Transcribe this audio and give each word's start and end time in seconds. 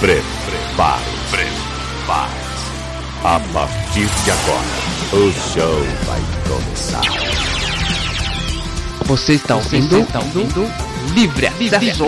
Prepare, 0.00 1.02
prepare. 1.30 2.30
A 3.24 3.40
partir 3.52 4.06
de 4.06 4.30
agora, 4.30 4.76
o 5.14 5.32
show 5.32 5.82
vai 6.04 6.20
começar. 6.46 7.00
Você 9.06 9.32
está 9.32 9.56
ouvindo, 9.56 10.00
está 10.00 10.18
ouvindo 10.18 10.70
Livre 11.14 11.46
Acesso. 11.46 12.04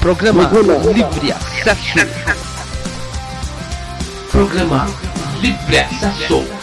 Programa 0.00 0.50
Livre 0.94 1.32
Acesso. 1.32 2.08
Programa 4.30 4.86
Livre 5.40 5.80
Acesso. 5.80 6.57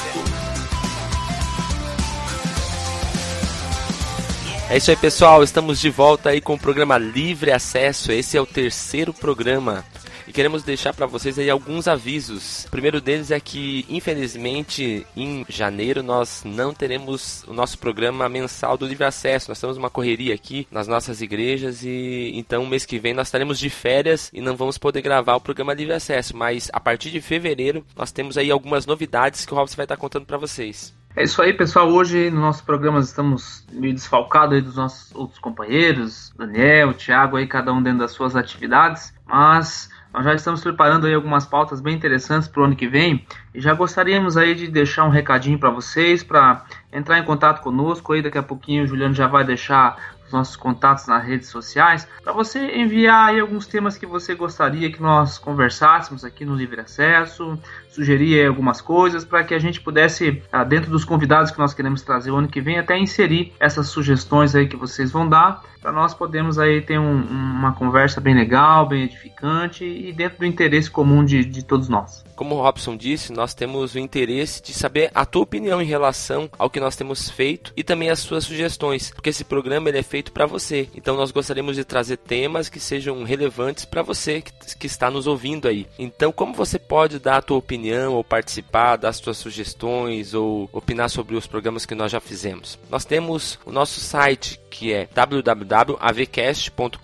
É 4.75 4.77
isso 4.77 4.91
aí, 4.91 4.97
pessoal. 4.97 5.41
Estamos 5.41 5.79
de 5.79 5.89
volta 5.89 6.31
aí 6.31 6.41
com 6.41 6.55
o 6.55 6.59
programa 6.59 6.97
Livre 6.97 7.49
Acesso. 7.49 8.11
Esse 8.11 8.35
é 8.35 8.41
o 8.41 8.45
terceiro 8.45 9.13
programa 9.13 9.85
e 10.27 10.33
queremos 10.33 10.63
deixar 10.63 10.93
para 10.93 11.05
vocês 11.05 11.39
aí 11.39 11.49
alguns 11.49 11.88
avisos. 11.88 12.66
O 12.66 12.71
primeiro 12.71 12.99
deles 12.99 13.31
é 13.31 13.39
que, 13.39 13.85
infelizmente, 13.88 15.07
em 15.16 15.45
janeiro 15.47 16.03
nós 16.03 16.43
não 16.43 16.73
teremos 16.73 17.45
o 17.47 17.53
nosso 17.53 17.77
programa 17.77 18.27
mensal 18.27 18.77
do 18.77 18.85
Livre 18.85 19.05
Acesso. 19.05 19.49
Nós 19.49 19.61
temos 19.61 19.77
uma 19.77 19.89
correria 19.89 20.35
aqui 20.35 20.67
nas 20.69 20.89
nossas 20.89 21.21
igrejas 21.21 21.81
e 21.81 22.33
então 22.35 22.66
mês 22.66 22.85
que 22.85 22.99
vem 22.99 23.13
nós 23.13 23.27
estaremos 23.27 23.57
de 23.57 23.69
férias 23.69 24.30
e 24.33 24.41
não 24.41 24.57
vamos 24.57 24.77
poder 24.77 25.02
gravar 25.02 25.38
o 25.38 25.41
programa 25.41 25.73
Livre 25.73 25.94
Acesso. 25.94 26.35
Mas 26.35 26.69
a 26.73 26.81
partir 26.81 27.11
de 27.11 27.21
fevereiro 27.21 27.85
nós 27.95 28.11
temos 28.11 28.38
aí 28.38 28.52
algumas 28.52 28.85
novidades 28.85 29.45
que 29.45 29.53
o 29.53 29.55
Robson 29.55 29.77
vai 29.77 29.85
estar 29.85 29.95
contando 29.95 30.25
para 30.25 30.38
vocês. 30.38 30.94
É 31.17 31.23
isso 31.23 31.41
aí, 31.41 31.53
pessoal. 31.53 31.89
Hoje 31.89 32.30
no 32.30 32.41
nosso 32.41 32.61
programa 32.66 32.99
estamos 32.99 33.66
meio 33.71 33.94
desfalcados 33.94 34.61
dos 34.61 34.75
nossos 34.75 35.16
outros 35.16 35.39
companheiros, 35.39 36.33
Daniel, 36.38 36.94
Thiago, 36.94 37.38
aí 37.38 37.47
cada 37.47 37.72
um 37.72 37.81
dentro 37.81 37.99
das 37.99 38.11
suas 38.11 38.35
atividades, 38.35 39.13
mas 39.25 39.89
nós 40.13 40.25
já 40.25 40.33
estamos 40.33 40.61
preparando 40.61 41.07
aí 41.07 41.13
algumas 41.13 41.45
pautas 41.45 41.80
bem 41.80 41.95
interessantes 41.95 42.49
para 42.49 42.61
o 42.61 42.66
ano 42.66 42.75
que 42.75 42.88
vem. 42.88 43.25
E 43.53 43.61
já 43.61 43.73
gostaríamos 43.73 44.35
aí 44.35 44.53
de 44.55 44.67
deixar 44.67 45.05
um 45.05 45.09
recadinho 45.09 45.57
para 45.57 45.69
vocês 45.69 46.22
para 46.22 46.66
entrar 46.91 47.17
em 47.17 47.23
contato 47.23 47.61
conosco. 47.61 48.11
Aí 48.11 48.22
daqui 48.22 48.38
a 48.38 48.44
pouquinho 48.44 48.83
o 48.83 48.88
Juliano 48.88 49.13
já 49.13 49.27
vai 49.27 49.45
deixar 49.45 50.14
nossos 50.36 50.55
contatos 50.55 51.08
nas 51.08 51.23
redes 51.23 51.50
sociais 51.50 52.08
para 52.23 52.33
você 52.33 52.59
enviar 52.78 53.30
aí 53.30 53.39
alguns 53.39 53.66
temas 53.66 53.97
que 53.97 54.05
você 54.05 54.36
gostaria 54.36 54.91
que 54.91 55.02
nós 55.02 55.38
conversássemos 55.38 56.23
aqui 56.23 56.44
no 56.45 56.55
Livre 56.55 56.81
Acesso, 56.81 57.58
sugerir 57.89 58.45
algumas 58.45 58.81
coisas 58.81 59.23
para 59.23 59.44
que 59.44 59.53
a 59.53 59.59
gente 59.59 59.81
pudesse 59.81 60.44
ah, 60.52 60.63
dentro 60.63 60.91
dos 60.91 61.06
convidados 61.06 61.52
que 61.52 61.59
nós 61.59 61.73
queremos 61.73 62.02
trazer 62.02 62.31
o 62.31 62.36
ano 62.36 62.47
que 62.47 62.61
vem 62.61 62.78
até 62.78 62.97
inserir 62.97 63.53
essas 63.59 63.88
sugestões 63.88 64.53
aí 64.53 64.67
que 64.67 64.75
vocês 64.75 65.11
vão 65.11 65.28
dar 65.28 65.63
para 65.86 65.91
nós 65.91 66.16
podermos 66.16 66.58
aí 66.58 66.81
ter 66.81 66.97
um, 66.97 67.22
uma 67.22 67.72
conversa 67.73 68.19
bem 68.19 68.33
legal, 68.33 68.88
bem 68.88 69.03
edificante 69.03 69.86
e 69.86 70.11
dentro 70.11 70.39
do 70.39 70.45
interesse 70.47 70.89
comum 70.89 71.23
de, 71.23 71.45
de 71.45 71.64
todos 71.64 71.88
nós. 71.88 72.25
Como 72.36 72.55
o 72.55 72.61
Robson 72.64 72.97
disse, 72.97 73.31
nós 73.31 73.53
temos 73.53 73.94
o 73.94 74.00
interesse 74.00 74.63
de 74.63 74.73
saber 74.73 75.11
a 75.13 75.28
tua 75.28 75.44
opinião 75.44 75.80
em 75.80 75.86
relação 75.86 76.50
ao 76.58 76.72
que 76.72 76.80
nós 76.80 76.95
temos 76.95 77.30
feito 77.30 77.72
e 77.78 77.83
também 77.83 78.09
as 78.09 78.17
suas 78.17 78.45
sugestões, 78.45 79.11
porque 79.11 79.30
esse 79.30 79.44
programa 79.44 79.88
ele 79.88 80.00
é 80.00 80.03
feito 80.03 80.31
para 80.31 80.47
você. 80.47 80.89
Então 80.95 81.16
nós 81.16 81.30
gostaríamos 81.30 81.75
de 81.75 81.83
trazer 81.83 82.17
temas 82.17 82.67
que 82.67 82.80
sejam 82.80 83.23
relevantes 83.23 83.86
para 83.86 84.02
você 84.02 84.41
que, 84.41 84.52
que 84.80 84.88
está 84.88 85.11
nos 85.11 85.28
ouvindo 85.28 85.67
aí. 85.67 85.86
Então, 86.00 86.31
como 86.31 86.56
você 86.56 86.80
pode 86.80 87.19
dar 87.19 87.38
a 87.38 87.41
tua 87.44 87.58
opinião 87.58 88.16
ou 88.16 88.23
participar 88.23 88.95
das 88.95 89.17
suas 89.17 89.38
sugestões 89.38 90.33
ou 90.33 90.67
opinar 90.73 91.11
sobre 91.11 91.36
os 91.36 91.45
programas 91.45 91.86
que 91.86 91.94
nós 91.94 92.11
já 92.11 92.19
fizemos? 92.19 92.80
Nós 92.89 93.06
temos 93.06 93.59
o 93.63 93.72
nosso 93.72 94.00
site 94.00 94.65
que 94.75 94.94
é 94.94 95.08
www.avcast.com.br 95.13 97.00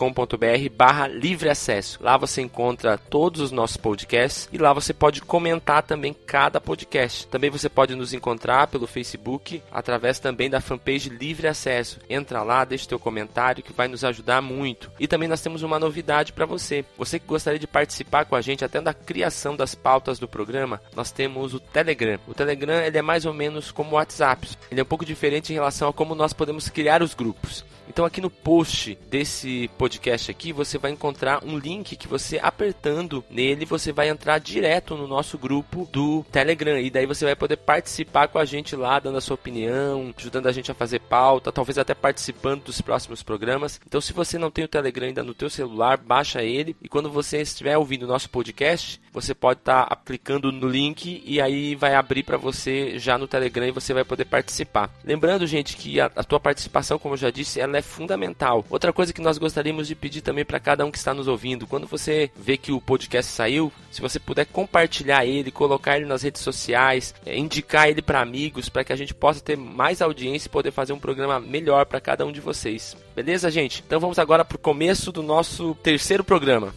barra 0.75 1.07
livre 1.07 1.47
acesso. 1.47 1.99
Lá 2.01 2.17
você 2.17 2.41
encontra 2.41 2.97
todos 2.97 3.39
os 3.39 3.49
nossos 3.51 3.77
podcasts 3.77 4.49
e 4.51 4.57
lá 4.57 4.73
você 4.73 4.93
pode 4.93 5.21
comentar 5.21 5.81
também 5.81 6.13
cada 6.13 6.59
podcast. 6.59 7.25
Também 7.27 7.49
você 7.49 7.69
pode 7.69 7.95
nos 7.95 8.13
encontrar 8.13 8.67
pelo 8.67 8.85
Facebook 8.85 9.63
através 9.71 10.19
também 10.19 10.49
da 10.49 10.59
fanpage 10.59 11.07
Livre 11.09 11.47
Acesso. 11.47 12.01
Entra 12.09 12.43
lá, 12.43 12.65
deixa 12.65 12.89
teu 12.89 12.99
comentário 12.99 13.63
que 13.63 13.71
vai 13.71 13.87
nos 13.87 14.03
ajudar 14.03 14.41
muito. 14.41 14.91
E 14.99 15.07
também 15.07 15.29
nós 15.29 15.39
temos 15.39 15.63
uma 15.63 15.79
novidade 15.79 16.33
para 16.33 16.45
você. 16.45 16.83
Você 16.97 17.19
que 17.19 17.25
gostaria 17.25 17.59
de 17.59 17.67
participar 17.67 18.25
com 18.25 18.35
a 18.35 18.41
gente 18.41 18.65
até 18.65 18.81
da 18.81 18.93
criação 18.93 19.55
das 19.55 19.73
pautas 19.75 20.19
do 20.19 20.27
programa, 20.27 20.81
nós 20.93 21.09
temos 21.11 21.53
o 21.53 21.59
Telegram. 21.59 22.19
O 22.27 22.33
Telegram 22.33 22.81
ele 22.81 22.97
é 22.97 23.01
mais 23.01 23.25
ou 23.25 23.33
menos 23.33 23.71
como 23.71 23.91
o 23.91 23.95
WhatsApp. 23.95 24.49
Ele 24.69 24.81
é 24.81 24.83
um 24.83 24.87
pouco 24.87 25.05
diferente 25.05 25.51
em 25.51 25.55
relação 25.55 25.87
a 25.87 25.93
como 25.93 26.13
nós 26.13 26.33
podemos 26.33 26.67
criar 26.67 27.01
os 27.01 27.13
grupos. 27.13 27.60
Então 27.91 28.05
aqui 28.05 28.21
no 28.21 28.29
post 28.29 28.97
desse 29.09 29.69
podcast 29.77 30.31
aqui 30.31 30.53
você 30.53 30.77
vai 30.77 30.91
encontrar 30.91 31.43
um 31.43 31.57
link 31.57 31.97
que 31.97 32.07
você 32.07 32.39
apertando 32.41 33.23
nele 33.29 33.65
você 33.65 33.91
vai 33.91 34.07
entrar 34.07 34.39
direto 34.39 34.95
no 34.95 35.07
nosso 35.07 35.37
grupo 35.37 35.89
do 35.91 36.23
Telegram. 36.31 36.79
E 36.79 36.89
daí 36.89 37.05
você 37.05 37.25
vai 37.25 37.35
poder 37.35 37.57
participar 37.57 38.27
com 38.29 38.39
a 38.39 38.45
gente 38.45 38.75
lá 38.75 38.99
dando 38.99 39.17
a 39.17 39.21
sua 39.21 39.35
opinião, 39.35 40.13
ajudando 40.17 40.47
a 40.47 40.51
gente 40.51 40.71
a 40.71 40.75
fazer 40.75 40.99
pauta, 40.99 41.51
talvez 41.51 41.77
até 41.77 41.93
participando 41.93 42.63
dos 42.63 42.79
próximos 42.79 43.21
programas. 43.23 43.79
Então 43.85 43.99
se 43.99 44.13
você 44.13 44.37
não 44.37 44.51
tem 44.51 44.63
o 44.63 44.69
Telegram 44.69 45.07
ainda 45.07 45.23
no 45.23 45.33
teu 45.33 45.49
celular, 45.49 45.97
baixa 45.97 46.41
ele. 46.41 46.75
E 46.81 46.87
quando 46.87 47.11
você 47.11 47.41
estiver 47.41 47.77
ouvindo 47.77 48.03
o 48.03 48.07
nosso 48.07 48.29
podcast, 48.29 49.01
você 49.13 49.33
pode 49.33 49.59
estar 49.59 49.85
tá 49.85 49.93
aplicando 49.93 50.51
no 50.51 50.67
link 50.67 51.21
e 51.25 51.41
aí 51.41 51.75
vai 51.75 51.95
abrir 51.95 52.23
para 52.23 52.37
você 52.37 52.97
já 52.97 53.17
no 53.17 53.27
Telegram 53.27 53.67
e 53.67 53.71
você 53.71 53.93
vai 53.93 54.03
poder 54.03 54.25
participar. 54.25 54.89
Lembrando, 55.03 55.45
gente, 55.45 55.75
que 55.75 55.99
a, 55.99 56.11
a 56.15 56.23
tua 56.23 56.39
participação, 56.39 56.97
como 56.97 57.13
eu 57.13 57.17
já 57.17 57.29
disse, 57.29 57.59
ela 57.59 57.77
é 57.77 57.81
fundamental. 57.81 58.65
Outra 58.69 58.93
coisa 58.93 59.13
que 59.13 59.21
nós 59.21 59.37
gostaríamos 59.37 59.87
de 59.87 59.95
pedir 59.95 60.21
também 60.21 60.45
para 60.45 60.59
cada 60.59 60.85
um 60.85 60.91
que 60.91 60.97
está 60.97 61.13
nos 61.13 61.27
ouvindo, 61.27 61.67
quando 61.67 61.87
você 61.87 62.31
vê 62.35 62.57
que 62.57 62.71
o 62.71 62.81
podcast 62.81 63.31
saiu, 63.31 63.71
se 63.91 64.01
você 64.01 64.19
puder 64.19 64.45
compartilhar 64.45 65.25
ele, 65.25 65.51
colocar 65.51 65.97
ele 65.97 66.05
nas 66.05 66.23
redes 66.23 66.41
sociais, 66.41 67.13
é, 67.25 67.37
indicar 67.37 67.89
ele 67.89 68.01
para 68.01 68.21
amigos, 68.21 68.69
para 68.69 68.83
que 68.83 68.93
a 68.93 68.95
gente 68.95 69.13
possa 69.13 69.41
ter 69.41 69.57
mais 69.57 70.01
audiência 70.01 70.47
e 70.47 70.51
poder 70.51 70.71
fazer 70.71 70.93
um 70.93 70.99
programa 70.99 71.39
melhor 71.39 71.85
para 71.85 71.99
cada 71.99 72.25
um 72.25 72.31
de 72.31 72.39
vocês. 72.39 72.95
Beleza, 73.15 73.51
gente? 73.51 73.83
Então 73.85 73.99
vamos 73.99 74.19
agora 74.19 74.45
para 74.45 74.55
o 74.55 74.59
começo 74.59 75.11
do 75.11 75.21
nosso 75.21 75.75
terceiro 75.75 76.23
programa. 76.23 76.73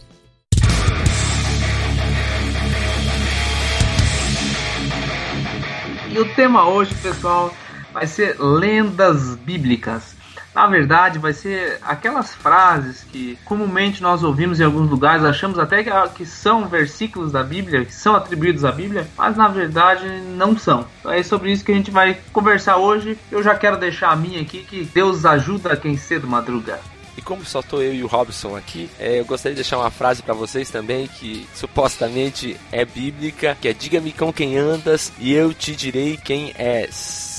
E 6.15 6.17
o 6.17 6.33
tema 6.33 6.65
hoje, 6.65 6.95
pessoal, 6.95 7.53
vai 7.91 8.07
ser 8.07 8.37
lendas 8.39 9.35
bíblicas. 9.35 10.15
Na 10.55 10.65
verdade, 10.65 11.19
vai 11.19 11.33
ser 11.33 11.77
aquelas 11.81 12.33
frases 12.33 13.03
que 13.03 13.37
comumente 13.43 14.01
nós 14.01 14.23
ouvimos 14.23 14.61
em 14.61 14.63
alguns 14.63 14.89
lugares, 14.89 15.25
achamos 15.25 15.59
até 15.59 15.83
que, 15.83 15.91
que 16.15 16.25
são 16.25 16.69
versículos 16.69 17.33
da 17.33 17.43
Bíblia, 17.43 17.83
que 17.83 17.93
são 17.93 18.15
atribuídos 18.15 18.63
à 18.63 18.71
Bíblia, 18.71 19.05
mas 19.17 19.35
na 19.35 19.49
verdade 19.49 20.07
não 20.37 20.57
são. 20.57 20.87
Então 21.01 21.11
é 21.11 21.21
sobre 21.21 21.51
isso 21.51 21.65
que 21.65 21.73
a 21.73 21.75
gente 21.75 21.91
vai 21.91 22.17
conversar 22.31 22.77
hoje. 22.77 23.17
Eu 23.29 23.43
já 23.43 23.53
quero 23.53 23.75
deixar 23.75 24.11
a 24.11 24.15
minha 24.15 24.41
aqui, 24.41 24.63
que 24.63 24.85
Deus 24.85 25.25
ajuda 25.25 25.75
quem 25.75 25.97
cedo 25.97 26.25
madruga. 26.25 26.79
E 27.17 27.21
como 27.21 27.45
só 27.45 27.61
estou 27.61 27.81
eu 27.81 27.93
e 27.93 28.03
o 28.03 28.07
Robson 28.07 28.55
aqui, 28.55 28.89
é, 28.99 29.19
eu 29.19 29.25
gostaria 29.25 29.55
de 29.55 29.61
deixar 29.61 29.77
uma 29.77 29.91
frase 29.91 30.21
para 30.21 30.33
vocês 30.33 30.69
também 30.69 31.07
que 31.07 31.47
supostamente 31.53 32.57
é 32.71 32.83
bíblica, 32.83 33.57
que 33.59 33.69
é 33.69 33.73
diga-me 33.73 34.11
com 34.11 34.33
quem 34.33 34.57
andas 34.57 35.11
e 35.19 35.33
eu 35.33 35.53
te 35.53 35.75
direi 35.75 36.17
quem 36.17 36.53
és. 36.57 37.35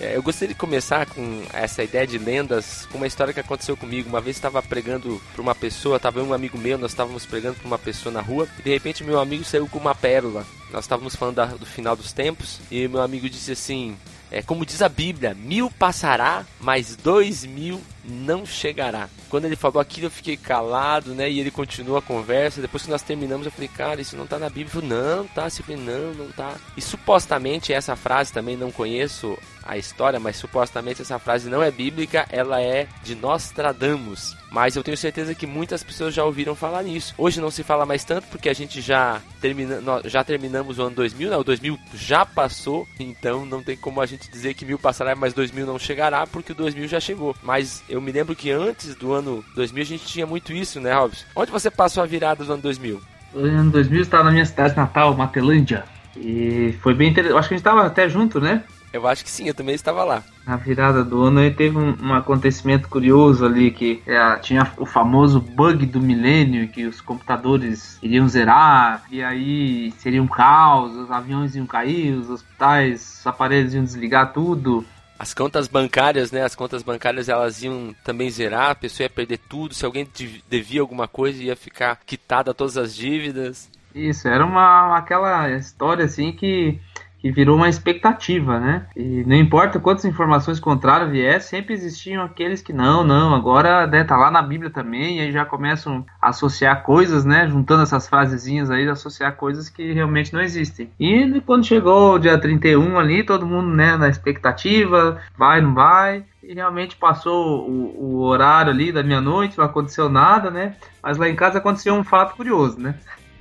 É, 0.00 0.16
eu 0.16 0.22
gostaria 0.22 0.54
de 0.54 0.58
começar 0.58 1.04
com 1.04 1.42
essa 1.52 1.84
ideia 1.84 2.06
de 2.06 2.16
lendas, 2.16 2.86
com 2.90 2.96
uma 2.96 3.06
história 3.06 3.34
que 3.34 3.40
aconteceu 3.40 3.76
comigo. 3.76 4.08
Uma 4.08 4.20
vez 4.20 4.36
estava 4.36 4.62
pregando 4.62 5.20
para 5.32 5.42
uma 5.42 5.54
pessoa, 5.54 5.98
estava 5.98 6.22
um 6.22 6.32
amigo 6.32 6.56
meu, 6.56 6.78
nós 6.78 6.92
estávamos 6.92 7.26
pregando 7.26 7.56
para 7.56 7.66
uma 7.66 7.78
pessoa 7.78 8.10
na 8.10 8.22
rua, 8.22 8.48
e 8.58 8.62
de 8.62 8.70
repente 8.70 9.04
meu 9.04 9.20
amigo 9.20 9.44
saiu 9.44 9.68
com 9.68 9.78
uma 9.78 9.94
pérola. 9.94 10.46
Nós 10.72 10.84
estávamos 10.84 11.14
falando 11.14 11.34
da, 11.36 11.46
do 11.46 11.66
final 11.66 11.94
dos 11.94 12.12
tempos, 12.12 12.60
e 12.70 12.88
meu 12.88 13.02
amigo 13.02 13.28
disse 13.28 13.52
assim: 13.52 13.94
é 14.30 14.42
como 14.42 14.64
diz 14.64 14.80
a 14.82 14.88
Bíblia, 14.88 15.34
mil 15.34 15.70
passará, 15.70 16.44
mas 16.60 16.96
dois 16.96 17.44
mil 17.44 17.80
não 18.04 18.46
chegará. 18.46 19.08
Quando 19.28 19.44
ele 19.44 19.56
falou 19.56 19.80
aquilo, 19.80 20.06
eu 20.06 20.10
fiquei 20.10 20.36
calado, 20.36 21.14
né? 21.14 21.30
E 21.30 21.38
ele 21.38 21.50
continuou 21.50 21.96
a 21.96 22.02
conversa. 22.02 22.60
Depois 22.60 22.82
que 22.82 22.90
nós 22.90 23.02
terminamos, 23.02 23.46
eu 23.46 23.52
falei, 23.52 23.68
cara, 23.68 24.00
isso 24.00 24.16
não 24.16 24.26
tá 24.26 24.38
na 24.38 24.48
Bíblia. 24.48 24.64
Ele 24.64 24.88
falou, 24.88 24.88
não, 24.88 25.26
tá. 25.28 25.44
Eu 25.44 25.50
falei, 25.50 25.80
não, 25.80 26.14
não 26.14 26.32
tá. 26.32 26.54
E 26.76 26.80
supostamente 26.80 27.72
essa 27.72 27.94
frase 27.94 28.32
também 28.32 28.56
não 28.56 28.72
conheço 28.72 29.38
a 29.70 29.78
história, 29.78 30.18
mas 30.18 30.36
supostamente 30.36 31.00
essa 31.00 31.16
frase 31.20 31.48
não 31.48 31.62
é 31.62 31.70
bíblica, 31.70 32.26
ela 32.28 32.60
é 32.60 32.88
de 33.04 33.14
Nostradamus. 33.14 34.36
Mas 34.50 34.74
eu 34.74 34.82
tenho 34.82 34.96
certeza 34.96 35.32
que 35.32 35.46
muitas 35.46 35.84
pessoas 35.84 36.12
já 36.12 36.24
ouviram 36.24 36.56
falar 36.56 36.82
nisso. 36.82 37.14
Hoje 37.16 37.40
não 37.40 37.52
se 37.52 37.62
fala 37.62 37.86
mais 37.86 38.02
tanto 38.02 38.26
porque 38.26 38.48
a 38.48 38.52
gente 38.52 38.80
já, 38.80 39.20
termina, 39.40 39.80
já 40.06 40.24
terminamos 40.24 40.80
o 40.80 40.82
ano 40.82 40.96
2000, 40.96 41.30
né? 41.30 41.36
O 41.36 41.44
2000 41.44 41.78
já 41.94 42.26
passou, 42.26 42.84
então 42.98 43.46
não 43.46 43.62
tem 43.62 43.76
como 43.76 44.00
a 44.00 44.06
gente 44.06 44.28
dizer 44.28 44.54
que 44.54 44.64
mil 44.64 44.76
passará, 44.76 45.14
mas 45.14 45.32
2000 45.34 45.64
não 45.64 45.78
chegará 45.78 46.26
porque 46.26 46.50
o 46.50 46.56
2000 46.56 46.88
já 46.88 46.98
chegou. 46.98 47.36
Mas 47.40 47.84
eu 47.88 48.00
me 48.00 48.10
lembro 48.10 48.34
que 48.34 48.50
antes 48.50 48.96
do 48.96 49.12
ano 49.12 49.44
2000 49.54 49.82
a 49.82 49.86
gente 49.86 50.04
tinha 50.04 50.26
muito 50.26 50.52
isso, 50.52 50.80
né, 50.80 50.92
Robson? 50.92 51.24
Onde 51.36 51.52
você 51.52 51.70
passou 51.70 52.02
a 52.02 52.06
virada 52.06 52.44
do 52.44 52.52
ano 52.52 52.62
2000? 52.62 53.00
O 53.34 53.38
ano 53.38 53.70
2000 53.70 54.02
estava 54.02 54.24
na 54.24 54.32
minha 54.32 54.44
cidade 54.44 54.76
natal, 54.76 55.16
Matelândia. 55.16 55.84
E 56.16 56.74
foi 56.82 56.92
bem 56.92 57.10
interessante. 57.10 57.38
Acho 57.38 57.48
que 57.48 57.54
a 57.54 57.56
gente 57.56 57.66
estava 57.66 57.86
até 57.86 58.08
junto, 58.08 58.40
né? 58.40 58.64
Eu 58.92 59.06
acho 59.06 59.22
que 59.22 59.30
sim, 59.30 59.46
eu 59.46 59.54
também 59.54 59.74
estava 59.74 60.02
lá. 60.02 60.22
Na 60.44 60.56
virada 60.56 61.04
do 61.04 61.22
ano 61.22 61.40
aí 61.40 61.50
teve 61.52 61.78
um, 61.78 61.96
um 62.02 62.12
acontecimento 62.12 62.88
curioso 62.88 63.44
ali 63.46 63.70
que 63.70 64.02
é, 64.06 64.36
tinha 64.36 64.70
o 64.76 64.84
famoso 64.84 65.40
bug 65.40 65.86
do 65.86 66.00
milênio 66.00 66.66
que 66.68 66.84
os 66.84 67.00
computadores 67.00 67.98
iriam 68.02 68.28
zerar 68.28 69.04
e 69.10 69.22
aí 69.22 69.92
seria 69.98 70.22
um 70.22 70.26
caos, 70.26 70.96
os 70.96 71.10
aviões 71.10 71.54
iam 71.54 71.66
cair, 71.66 72.14
os 72.14 72.28
hospitais, 72.30 73.18
os 73.20 73.26
aparelhos 73.26 73.74
iam 73.74 73.84
desligar 73.84 74.32
tudo. 74.32 74.84
As 75.16 75.34
contas 75.34 75.68
bancárias, 75.68 76.32
né? 76.32 76.42
As 76.42 76.54
contas 76.54 76.82
bancárias 76.82 77.28
elas 77.28 77.62
iam 77.62 77.94
também 78.02 78.30
zerar, 78.30 78.70
a 78.70 78.74
pessoa 78.74 79.04
ia 79.04 79.10
perder 79.10 79.38
tudo. 79.38 79.74
Se 79.74 79.84
alguém 79.84 80.08
devia 80.48 80.80
alguma 80.80 81.06
coisa, 81.06 81.42
ia 81.42 81.54
ficar 81.54 82.00
quitada 82.06 82.54
todas 82.54 82.78
as 82.78 82.96
dívidas. 82.96 83.70
Isso, 83.94 84.26
era 84.28 84.44
uma 84.44 84.96
aquela 84.96 85.50
história 85.50 86.06
assim 86.06 86.32
que 86.32 86.80
que 87.20 87.30
virou 87.30 87.56
uma 87.56 87.68
expectativa, 87.68 88.58
né? 88.58 88.86
E 88.96 89.22
não 89.24 89.36
importa 89.36 89.78
quantas 89.78 90.04
informações 90.04 90.58
contrárias 90.58 91.10
vier, 91.10 91.40
sempre 91.40 91.74
existiam 91.74 92.22
aqueles 92.22 92.62
que 92.62 92.72
não, 92.72 93.04
não, 93.04 93.34
agora 93.34 93.86
né, 93.86 94.04
tá 94.04 94.16
lá 94.16 94.30
na 94.30 94.40
Bíblia 94.40 94.70
também, 94.70 95.18
e 95.18 95.20
aí 95.20 95.32
já 95.32 95.44
começam 95.44 96.04
a 96.20 96.30
associar 96.30 96.82
coisas, 96.82 97.24
né? 97.24 97.46
Juntando 97.48 97.82
essas 97.82 98.08
frasezinhas 98.08 98.70
aí, 98.70 98.88
associar 98.88 99.36
coisas 99.36 99.68
que 99.68 99.92
realmente 99.92 100.32
não 100.32 100.40
existem. 100.40 100.90
E 100.98 101.40
quando 101.42 101.66
chegou 101.66 102.14
o 102.14 102.18
dia 102.18 102.38
31 102.38 102.98
ali, 102.98 103.22
todo 103.22 103.46
mundo, 103.46 103.68
né, 103.68 103.96
na 103.96 104.08
expectativa, 104.08 105.20
vai, 105.36 105.60
não 105.60 105.74
vai, 105.74 106.24
e 106.42 106.54
realmente 106.54 106.96
passou 106.96 107.68
o, 107.68 108.04
o 108.04 108.20
horário 108.22 108.72
ali 108.72 108.90
da 108.90 109.02
meia-noite, 109.02 109.58
não 109.58 109.64
aconteceu 109.64 110.08
nada, 110.08 110.50
né? 110.50 110.74
Mas 111.02 111.18
lá 111.18 111.28
em 111.28 111.36
casa 111.36 111.58
aconteceu 111.58 111.94
um 111.94 112.04
fato 112.04 112.34
curioso, 112.34 112.80
né? 112.80 112.94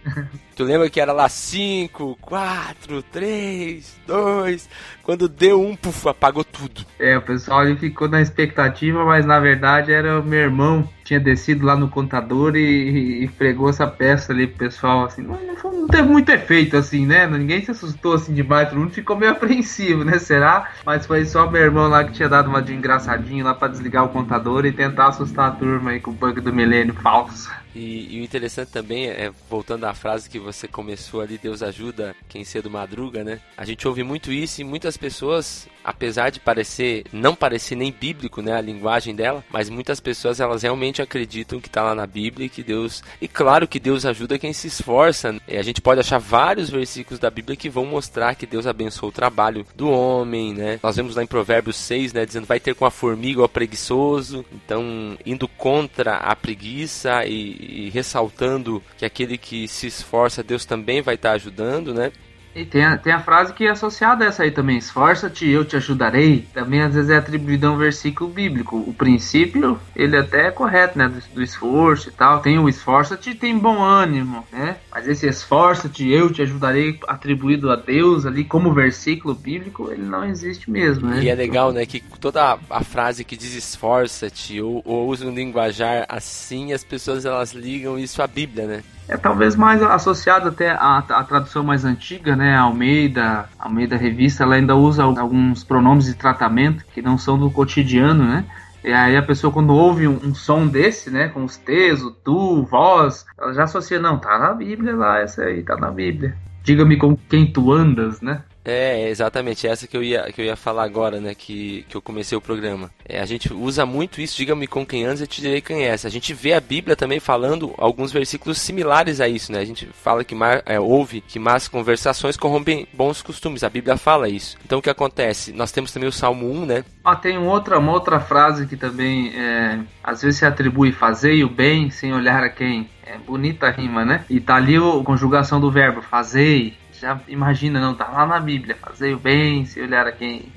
Tu 0.59 0.65
lembra 0.65 0.89
que 0.89 0.99
era 0.99 1.13
lá 1.13 1.29
5, 1.29 2.17
4, 2.19 3.01
3, 3.03 3.97
2. 4.05 4.69
Quando 5.01 5.29
deu 5.29 5.61
um, 5.61 5.73
puf, 5.73 6.09
apagou 6.09 6.43
tudo. 6.43 6.85
É, 6.99 7.17
o 7.17 7.21
pessoal 7.21 7.59
ali 7.59 7.77
ficou 7.77 8.09
na 8.09 8.21
expectativa, 8.21 9.05
mas 9.05 9.25
na 9.25 9.39
verdade 9.39 9.93
era 9.93 10.19
o 10.19 10.23
meu 10.23 10.41
irmão 10.41 10.85
tinha 11.09 11.19
descido 11.19 11.65
lá 11.65 11.75
no 11.75 11.89
contador 11.89 12.55
e, 12.55 13.23
e 13.23 13.27
pregou 13.29 13.67
essa 13.67 13.87
peça 13.87 14.31
ali 14.31 14.45
pro 14.45 14.59
pessoal, 14.59 15.05
assim, 15.05 15.23
não, 15.23 15.39
não, 15.41 15.71
não, 15.71 15.87
teve 15.87 16.07
muito 16.07 16.29
efeito, 16.29 16.77
assim, 16.77 17.03
né? 17.03 17.25
Ninguém 17.25 17.65
se 17.65 17.71
assustou 17.71 18.13
assim 18.13 18.31
demais, 18.31 18.69
todo 18.69 18.77
mundo 18.77 18.91
ficou 18.91 19.15
meio 19.15 19.31
apreensivo, 19.33 20.05
né? 20.05 20.19
Será? 20.19 20.71
Mas 20.85 21.07
foi 21.07 21.25
só 21.25 21.49
meu 21.49 21.63
irmão 21.63 21.87
lá 21.87 22.03
que 22.03 22.11
tinha 22.11 22.29
dado 22.29 22.47
uma 22.47 22.61
de 22.61 22.75
engraçadinho 22.75 23.43
lá 23.43 23.55
para 23.55 23.69
desligar 23.69 24.05
o 24.05 24.09
contador 24.09 24.67
e 24.67 24.71
tentar 24.71 25.07
assustar 25.07 25.47
a 25.47 25.51
turma 25.51 25.91
aí 25.91 25.99
com 25.99 26.11
o 26.11 26.13
bug 26.13 26.39
do 26.41 26.53
milênio 26.53 26.93
falso. 26.93 27.49
E, 27.73 28.15
e, 28.15 28.21
o 28.21 28.23
interessante 28.23 28.71
também 28.71 29.07
é, 29.07 29.31
voltando 29.49 29.85
à 29.85 29.93
frase 29.93 30.29
que 30.29 30.37
você 30.51 30.67
começou 30.67 31.21
ali, 31.21 31.37
Deus 31.37 31.61
ajuda 31.61 32.15
quem 32.27 32.43
cedo 32.43 32.69
madruga, 32.69 33.23
né? 33.23 33.39
A 33.55 33.65
gente 33.65 33.87
ouve 33.87 34.03
muito 34.03 34.31
isso 34.31 34.61
e 34.61 34.63
muitas 34.63 34.97
pessoas, 34.97 35.67
apesar 35.83 36.29
de 36.29 36.39
parecer, 36.39 37.05
não 37.11 37.35
parecer 37.35 37.75
nem 37.75 37.91
bíblico, 37.91 38.41
né, 38.41 38.53
a 38.53 38.61
linguagem 38.61 39.15
dela, 39.15 39.43
mas 39.49 39.69
muitas 39.69 39.99
pessoas 39.99 40.39
elas 40.39 40.63
realmente 40.63 41.01
acreditam 41.01 41.59
que 41.59 41.67
está 41.67 41.83
lá 41.83 41.93
na 41.93 42.07
Bíblia 42.07 42.47
e 42.47 42.49
que 42.49 42.63
Deus, 42.63 43.03
e 43.21 43.27
claro 43.27 43.67
que 43.67 43.79
Deus 43.79 44.05
ajuda 44.05 44.39
quem 44.39 44.53
se 44.53 44.67
esforça. 44.67 45.31
Né? 45.33 45.39
A 45.47 45.61
gente 45.61 45.81
pode 45.81 45.99
achar 45.99 46.17
vários 46.17 46.69
versículos 46.69 47.19
da 47.19 47.29
Bíblia 47.29 47.55
que 47.55 47.69
vão 47.69 47.85
mostrar 47.85 48.35
que 48.35 48.45
Deus 48.45 48.65
abençoou 48.65 49.09
o 49.09 49.13
trabalho 49.13 49.65
do 49.75 49.89
homem, 49.89 50.53
né? 50.53 50.79
Nós 50.81 50.95
vemos 50.95 51.15
lá 51.15 51.23
em 51.23 51.27
Provérbios 51.27 51.75
6, 51.75 52.13
né, 52.13 52.25
dizendo 52.25 52.45
vai 52.45 52.59
ter 52.59 52.73
com 52.75 52.85
a 52.85 52.91
formiga 52.91 53.43
o 53.43 53.49
preguiçoso, 53.49 54.45
então 54.53 55.17
indo 55.25 55.47
contra 55.47 56.15
a 56.15 56.35
preguiça 56.35 57.25
e, 57.25 57.87
e 57.87 57.89
ressaltando 57.89 58.81
que 58.97 59.05
aquele 59.05 59.37
que 59.37 59.67
se 59.67 59.87
esforça, 59.87 60.38
Deus 60.43 60.65
também 60.65 61.01
vai 61.01 61.15
estar 61.15 61.29
tá 61.29 61.35
ajudando, 61.35 61.93
né? 61.93 62.11
E 62.55 62.65
tem 62.65 62.83
a, 62.83 62.97
tem 62.97 63.13
a 63.13 63.19
frase 63.19 63.53
que 63.53 63.65
é 63.65 63.69
associada 63.69 64.25
a 64.25 64.27
essa 64.27 64.43
aí 64.43 64.51
também: 64.51 64.77
Esforça-te, 64.77 65.47
eu 65.47 65.63
te 65.63 65.75
ajudarei. 65.75 66.47
Também 66.53 66.81
às 66.81 66.93
vezes 66.93 67.09
é 67.09 67.17
atribuído 67.17 67.67
a 67.67 67.71
um 67.71 67.77
versículo 67.77 68.29
bíblico. 68.29 68.75
O 68.75 68.93
princípio, 68.93 69.79
ele 69.95 70.17
até 70.17 70.47
é 70.47 70.51
correto, 70.51 70.97
né? 70.97 71.07
Do, 71.07 71.35
do 71.35 71.43
esforço 71.43 72.09
e 72.09 72.11
tal. 72.11 72.41
Tem 72.41 72.57
o 72.57 72.67
esforça-te 72.67 73.35
tem 73.35 73.57
bom 73.57 73.81
ânimo, 73.81 74.45
né? 74.51 74.77
Mas 74.91 75.07
esse 75.07 75.27
esforça-te, 75.27 76.09
eu 76.09 76.31
te 76.31 76.41
ajudarei, 76.41 76.99
atribuído 77.07 77.71
a 77.71 77.75
Deus 77.75 78.25
ali 78.25 78.43
como 78.43 78.73
versículo 78.73 79.35
bíblico, 79.35 79.91
ele 79.91 80.03
não 80.03 80.25
existe 80.25 80.69
mesmo, 80.71 81.07
né? 81.07 81.23
E 81.23 81.29
é 81.29 81.35
legal, 81.35 81.71
né? 81.71 81.85
Que 81.85 82.01
toda 82.19 82.53
a, 82.53 82.59
a 82.69 82.83
frase 82.83 83.23
que 83.23 83.37
diz 83.37 83.53
esforça-te 83.53 84.59
ou, 84.59 84.81
ou 84.83 85.07
usa 85.07 85.25
um 85.25 85.33
linguajar 85.33 86.05
assim, 86.09 86.73
as 86.73 86.83
pessoas 86.83 87.25
elas 87.25 87.53
ligam 87.53 87.97
isso 87.97 88.21
à 88.21 88.27
Bíblia, 88.27 88.65
né? 88.65 88.83
É 89.09 89.17
talvez 89.17 89.55
mais 89.55 89.81
associado 89.81 90.49
até 90.49 90.69
à, 90.69 90.99
à, 90.99 91.23
tradução 91.23 91.63
mais 91.63 91.83
antiga, 91.83 92.35
né? 92.35 92.55
Almeida, 92.55 93.49
Almeida 93.57 93.97
Revista, 93.97 94.43
ela 94.43 94.55
ainda 94.55 94.75
usa 94.75 95.03
alguns 95.03 95.63
pronomes 95.63 96.05
de 96.05 96.13
tratamento 96.13 96.85
que 96.93 97.01
não 97.01 97.17
são 97.17 97.37
do 97.37 97.49
cotidiano, 97.49 98.23
né? 98.23 98.45
E 98.83 98.93
aí 98.93 99.17
a 99.17 99.23
pessoa 99.23 99.51
quando 99.51 99.73
ouve 99.73 100.07
um, 100.07 100.19
um 100.23 100.33
som 100.33 100.65
desse, 100.67 101.09
né, 101.09 101.27
com 101.27 101.43
os 101.43 101.57
T's, 101.57 102.01
o 102.01 102.11
tu, 102.11 102.63
voz, 102.63 103.25
ela 103.37 103.53
já 103.53 103.63
associa, 103.63 103.99
não, 103.99 104.17
tá 104.17 104.39
na 104.39 104.53
Bíblia 104.53 104.95
lá, 104.95 105.19
essa 105.19 105.43
aí 105.43 105.63
tá 105.63 105.75
na 105.75 105.91
Bíblia. 105.91 106.37
Diga-me 106.63 106.95
com 106.95 107.17
quem 107.17 107.51
tu 107.51 107.73
andas, 107.73 108.21
né? 108.21 108.43
É, 108.63 109.09
exatamente, 109.09 109.67
essa 109.67 109.87
que 109.87 109.95
eu 109.95 110.03
ia, 110.03 110.31
que 110.31 110.41
eu 110.41 110.45
ia 110.45 110.55
falar 110.55 110.83
agora, 110.83 111.19
né, 111.19 111.33
que, 111.33 111.85
que 111.89 111.95
eu 111.95 112.01
comecei 112.01 112.37
o 112.37 112.41
programa. 112.41 112.91
É, 113.07 113.19
a 113.19 113.25
gente 113.25 113.53
usa 113.53 113.85
muito 113.85 114.21
isso, 114.21 114.37
diga-me 114.37 114.67
com 114.67 114.85
quem 114.85 115.05
andas, 115.05 115.21
eu 115.21 115.27
te 115.27 115.41
direi 115.41 115.61
quem 115.61 115.85
é. 115.85 115.93
A 115.93 116.09
gente 116.09 116.33
vê 116.33 116.53
a 116.53 116.61
Bíblia 116.61 116.95
também 116.95 117.19
falando 117.19 117.73
alguns 117.77 118.11
versículos 118.11 118.59
similares 118.59 119.19
a 119.19 119.27
isso, 119.27 119.51
né? 119.51 119.59
A 119.59 119.65
gente 119.65 119.87
fala 119.87 120.23
que 120.23 120.35
mar, 120.35 120.61
é, 120.65 120.79
ouve 120.79 121.21
que 121.21 121.39
más 121.39 121.67
conversações 121.67 122.37
corrompem 122.37 122.87
bons 122.93 123.21
costumes, 123.21 123.63
a 123.63 123.69
Bíblia 123.69 123.97
fala 123.97 124.29
isso. 124.29 124.57
Então 124.63 124.79
o 124.79 124.81
que 124.81 124.89
acontece? 124.89 125.51
Nós 125.51 125.71
temos 125.71 125.91
também 125.91 126.09
o 126.09 126.11
Salmo 126.11 126.49
1, 126.51 126.65
né? 126.65 126.85
Ah, 127.03 127.15
tem 127.15 127.37
outra, 127.37 127.79
uma 127.79 127.91
outra 127.91 128.19
frase 128.19 128.67
que 128.67 128.77
também 128.77 129.33
é, 129.35 129.79
às 130.03 130.21
vezes 130.21 130.39
se 130.39 130.45
atribui, 130.45 130.91
fazei 130.91 131.43
o 131.43 131.49
bem 131.49 131.89
sem 131.89 132.13
olhar 132.13 132.43
a 132.43 132.49
quem. 132.49 132.89
É 133.03 133.17
bonita 133.17 133.65
a 133.65 133.71
rima, 133.71 134.05
né? 134.05 134.23
E 134.29 134.39
tá 134.39 134.55
ali 134.55 134.75
a 134.75 135.03
conjugação 135.03 135.59
do 135.59 135.71
verbo, 135.71 135.99
fazei, 135.99 136.77
já 136.99 137.19
imagina, 137.27 137.79
não, 137.79 137.95
tá 137.95 138.07
lá 138.07 138.25
na 138.25 138.39
Bíblia, 138.39 138.75
fazer 138.75 139.13
o 139.13 139.19
bem, 139.19 139.65
se 139.65 139.81
olhar 139.81 140.05
a 140.05 140.11
quem. 140.11 140.51